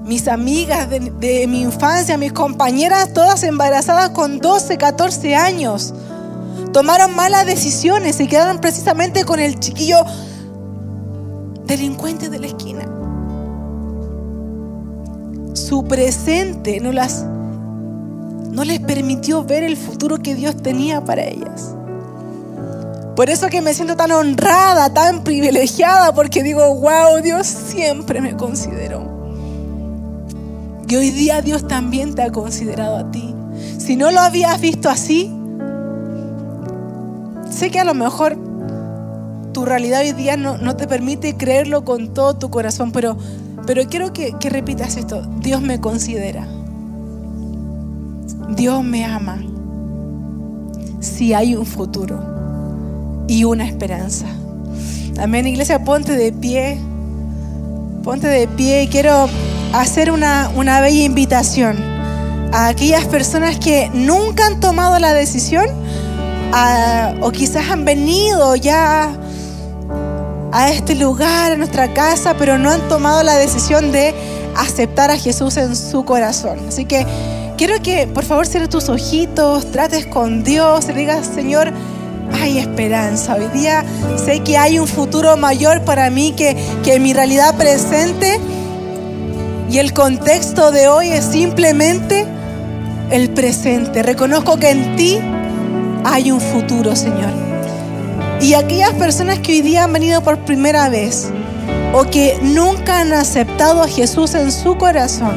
mis 0.05 0.27
amigas 0.27 0.89
de, 0.89 1.45
mi 1.47 1.61
infancia, 1.61 2.17
mis 2.17 2.33
compañeras, 2.33 3.13
todas 3.13 3.43
embarazadas 3.43 4.11
con 4.11 4.39
12, 4.39 4.77
14 4.77 5.35
años, 5.35 5.93
tomaron 6.71 7.15
malas 7.15 7.45
decisiones, 7.45 8.15
se 8.15 8.27
quedaron 8.27 8.59
precisamente 8.59 9.25
con 9.25 9.39
el 9.39 9.59
chiquillo 9.59 9.97
delincuente 11.65 12.29
de 12.29 12.39
la 12.39 12.47
esquina. 12.47 12.85
Su 15.53 15.83
presente 15.83 16.79
no 16.79 16.91
las 16.91 17.25
no 18.51 18.63
les 18.63 18.79
permitió 18.79 19.43
ver 19.43 19.63
el 19.63 19.77
futuro 19.77 20.17
que 20.17 20.33
Dios 20.33 20.57
tenía 20.63 21.05
para 21.05 21.25
ellas. 21.25 21.76
Por 23.17 23.31
eso 23.31 23.47
que 23.49 23.63
me 23.63 23.73
siento 23.73 23.95
tan 23.95 24.11
honrada, 24.11 24.93
tan 24.93 25.23
privilegiada, 25.23 26.13
porque 26.13 26.43
digo, 26.43 26.75
wow, 26.75 27.19
Dios 27.23 27.47
siempre 27.47 28.21
me 28.21 28.37
consideró. 28.37 29.01
Y 30.87 30.95
hoy 30.95 31.09
día 31.09 31.41
Dios 31.41 31.67
también 31.67 32.13
te 32.13 32.21
ha 32.21 32.31
considerado 32.31 32.95
a 32.95 33.09
ti. 33.09 33.33
Si 33.79 33.95
no 33.95 34.11
lo 34.11 34.19
habías 34.19 34.61
visto 34.61 34.87
así, 34.87 35.33
sé 37.49 37.71
que 37.71 37.79
a 37.79 37.85
lo 37.85 37.95
mejor 37.95 38.37
tu 39.51 39.65
realidad 39.65 40.01
hoy 40.01 40.11
día 40.11 40.37
no, 40.37 40.75
te 40.75 40.85
permite 40.87 41.35
creerlo 41.37 41.83
con 41.85 42.13
todo 42.13 42.35
tu 42.35 42.51
corazón, 42.51 42.91
pero, 42.91 43.17
pero 43.65 43.87
quiero 43.87 44.13
que, 44.13 44.33
que 44.39 44.51
repitas 44.51 44.95
esto. 44.95 45.23
Dios 45.39 45.63
me 45.63 45.81
considera. 45.81 46.47
Dios 48.49 48.83
me 48.83 49.05
ama. 49.05 49.43
Si 50.99 51.33
hay 51.33 51.55
un 51.55 51.65
futuro 51.65 52.36
y 53.27 53.43
una 53.43 53.65
esperanza. 53.65 54.25
Amén, 55.19 55.47
iglesia, 55.47 55.83
ponte 55.83 56.15
de 56.15 56.31
pie. 56.31 56.79
Ponte 58.03 58.27
de 58.27 58.47
pie 58.47 58.83
y 58.83 58.87
quiero 58.87 59.27
hacer 59.73 60.11
una, 60.11 60.51
una 60.55 60.79
bella 60.81 61.03
invitación 61.03 61.77
a 62.53 62.67
aquellas 62.67 63.05
personas 63.05 63.57
que 63.57 63.89
nunca 63.93 64.45
han 64.45 64.59
tomado 64.59 64.97
la 64.99 65.13
decisión 65.13 65.67
o 67.21 67.31
quizás 67.31 67.69
han 67.69 67.85
venido 67.85 68.55
ya 68.55 69.11
a 70.51 70.69
este 70.71 70.95
lugar, 70.95 71.51
a 71.51 71.57
nuestra 71.57 71.93
casa, 71.93 72.35
pero 72.37 72.57
no 72.57 72.71
han 72.71 72.87
tomado 72.87 73.21
la 73.23 73.35
decisión 73.35 73.91
de 73.91 74.13
aceptar 74.55 75.11
a 75.11 75.17
Jesús 75.17 75.57
en 75.57 75.75
su 75.75 76.05
corazón. 76.05 76.59
Así 76.67 76.85
que 76.85 77.05
quiero 77.57 77.81
que 77.81 78.07
por 78.07 78.23
favor 78.23 78.47
cierres 78.47 78.69
tus 78.69 78.89
ojitos, 78.89 79.71
trates 79.71 80.05
con 80.07 80.43
Dios 80.43 80.87
y 80.89 80.93
digas, 80.93 81.27
Señor, 81.27 81.73
hay 82.33 82.59
esperanza. 82.59 83.35
Hoy 83.35 83.47
día 83.53 83.83
sé 84.23 84.41
que 84.41 84.57
hay 84.57 84.79
un 84.79 84.87
futuro 84.87 85.37
mayor 85.37 85.83
para 85.83 86.09
mí 86.09 86.33
que, 86.33 86.55
que 86.83 86.99
mi 86.99 87.13
realidad 87.13 87.55
presente. 87.55 88.39
Y 89.69 89.79
el 89.79 89.93
contexto 89.93 90.71
de 90.71 90.87
hoy 90.87 91.09
es 91.09 91.25
simplemente 91.25 92.25
el 93.11 93.29
presente. 93.31 94.03
Reconozco 94.03 94.57
que 94.57 94.69
en 94.69 94.95
ti 94.95 95.19
hay 96.03 96.31
un 96.31 96.39
futuro, 96.39 96.95
Señor. 96.95 97.31
Y 98.39 98.53
aquellas 98.53 98.93
personas 98.93 99.39
que 99.39 99.53
hoy 99.53 99.61
día 99.61 99.83
han 99.83 99.93
venido 99.93 100.21
por 100.21 100.37
primera 100.39 100.89
vez, 100.89 101.29
o 101.93 102.03
que 102.03 102.37
nunca 102.41 102.99
han 102.99 103.13
aceptado 103.13 103.81
a 103.81 103.87
Jesús 103.87 104.35
en 104.35 104.51
su 104.51 104.77
corazón. 104.77 105.35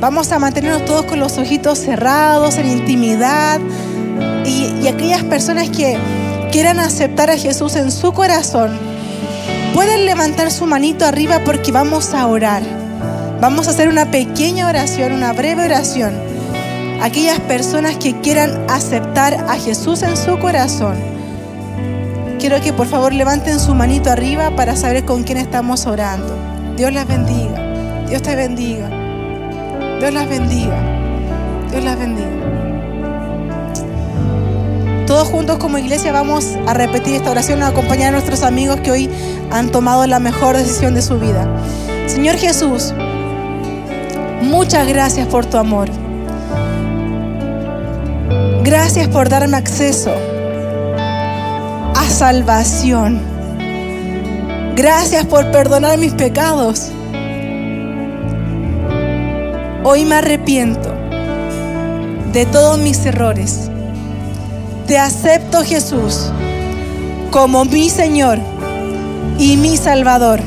Vamos 0.00 0.32
a 0.32 0.38
mantenernos 0.38 0.84
todos 0.84 1.04
con 1.04 1.20
los 1.20 1.38
ojitos 1.38 1.78
cerrados, 1.78 2.56
en 2.58 2.68
intimidad. 2.68 3.60
Y, 4.44 4.86
aquellas 4.88 5.22
personas 5.24 5.70
que 5.70 5.96
quieran 6.50 6.80
aceptar 6.80 7.30
a 7.30 7.36
Jesús 7.36 7.76
en 7.76 7.90
su 7.90 8.12
corazón, 8.12 8.70
pueden 9.74 10.04
levantar 10.06 10.50
su 10.50 10.66
manito 10.66 11.06
arriba 11.06 11.40
porque 11.44 11.72
vamos 11.72 12.14
a 12.14 12.26
orar. 12.26 12.62
Vamos 13.40 13.66
a 13.66 13.70
hacer 13.70 13.88
una 13.88 14.10
pequeña 14.10 14.68
oración, 14.68 15.12
una 15.12 15.32
breve 15.32 15.64
oración. 15.64 16.12
Aquellas 17.00 17.40
personas 17.40 17.96
que 17.96 18.20
quieran 18.20 18.64
aceptar 18.68 19.34
a 19.48 19.56
Jesús 19.56 20.02
en 20.02 20.16
su 20.16 20.38
corazón, 20.38 20.96
quiero 22.38 22.60
que 22.60 22.72
por 22.72 22.86
favor 22.86 23.12
levanten 23.12 23.58
su 23.58 23.74
manito 23.74 24.10
arriba 24.10 24.54
para 24.54 24.76
saber 24.76 25.04
con 25.04 25.24
quién 25.24 25.38
estamos 25.38 25.86
orando. 25.86 26.36
Dios 26.76 26.92
las 26.92 27.06
bendiga. 27.06 28.06
Dios 28.08 28.22
te 28.22 28.36
bendiga. 28.36 28.88
Dios 29.98 30.12
las 30.12 30.28
bendiga. 30.28 30.76
Dios 31.70 31.84
las 31.84 31.98
bendiga. 31.98 32.61
Todos 35.12 35.28
juntos 35.28 35.58
como 35.58 35.76
iglesia 35.76 36.10
vamos 36.10 36.56
a 36.66 36.72
repetir 36.72 37.16
esta 37.16 37.30
oración, 37.30 37.62
acompañar 37.62 38.08
a 38.08 38.12
nuestros 38.12 38.42
amigos 38.42 38.80
que 38.80 38.90
hoy 38.90 39.10
han 39.50 39.70
tomado 39.70 40.06
la 40.06 40.18
mejor 40.18 40.56
decisión 40.56 40.94
de 40.94 41.02
su 41.02 41.18
vida. 41.18 41.46
Señor 42.06 42.36
Jesús, 42.36 42.94
muchas 44.40 44.88
gracias 44.88 45.28
por 45.28 45.44
tu 45.44 45.58
amor. 45.58 45.90
Gracias 48.64 49.06
por 49.08 49.28
darme 49.28 49.58
acceso 49.58 50.14
a 51.94 52.08
salvación. 52.08 53.20
Gracias 54.76 55.26
por 55.26 55.50
perdonar 55.50 55.98
mis 55.98 56.14
pecados. 56.14 56.90
Hoy 59.84 60.06
me 60.06 60.14
arrepiento 60.14 60.90
de 62.32 62.46
todos 62.46 62.78
mis 62.78 63.04
errores. 63.04 63.71
Te 64.86 64.98
acepto 64.98 65.62
Jesús 65.64 66.30
como 67.30 67.64
mi 67.64 67.88
Señor 67.88 68.38
y 69.38 69.56
mi 69.56 69.76
Salvador. 69.76 70.40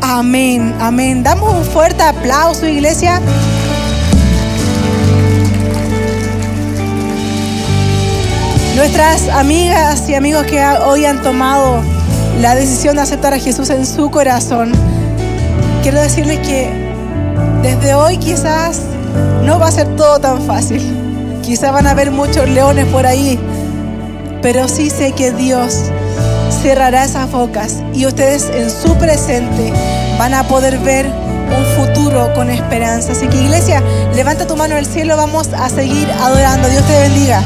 Amén, 0.00 0.74
amén. 0.80 1.22
Damos 1.22 1.54
un 1.54 1.64
fuerte 1.64 2.02
aplauso, 2.02 2.66
iglesia. 2.66 3.20
Nuestras 8.76 9.28
amigas 9.28 10.08
y 10.08 10.14
amigos 10.14 10.44
que 10.46 10.62
hoy 10.86 11.04
han 11.04 11.22
tomado 11.22 11.82
la 12.40 12.54
decisión 12.54 12.96
de 12.96 13.02
aceptar 13.02 13.32
a 13.34 13.38
Jesús 13.38 13.70
en 13.70 13.86
su 13.86 14.10
corazón, 14.10 14.72
quiero 15.82 16.00
decirles 16.00 16.38
que 16.40 16.70
desde 17.62 17.94
hoy 17.94 18.16
quizás 18.16 18.80
no 19.44 19.58
va 19.58 19.68
a 19.68 19.72
ser 19.72 19.94
todo 19.96 20.18
tan 20.18 20.42
fácil. 20.42 21.01
Quizás 21.42 21.72
van 21.72 21.86
a 21.86 21.90
haber 21.90 22.10
muchos 22.10 22.48
leones 22.48 22.86
por 22.86 23.04
ahí, 23.04 23.38
pero 24.40 24.68
sí 24.68 24.90
sé 24.90 25.12
que 25.12 25.32
Dios 25.32 25.90
cerrará 26.62 27.04
esas 27.04 27.30
bocas 27.30 27.82
y 27.92 28.06
ustedes 28.06 28.48
en 28.54 28.70
su 28.70 28.94
presente 28.96 29.72
van 30.18 30.34
a 30.34 30.44
poder 30.44 30.78
ver 30.78 31.06
un 31.06 31.64
futuro 31.76 32.32
con 32.34 32.48
esperanza. 32.48 33.12
Así 33.12 33.26
que 33.26 33.42
iglesia, 33.42 33.82
levanta 34.14 34.46
tu 34.46 34.56
mano 34.56 34.76
al 34.76 34.86
cielo, 34.86 35.16
vamos 35.16 35.48
a 35.52 35.68
seguir 35.68 36.08
adorando. 36.12 36.68
Dios 36.68 36.84
te 36.86 36.98
bendiga. 37.00 37.42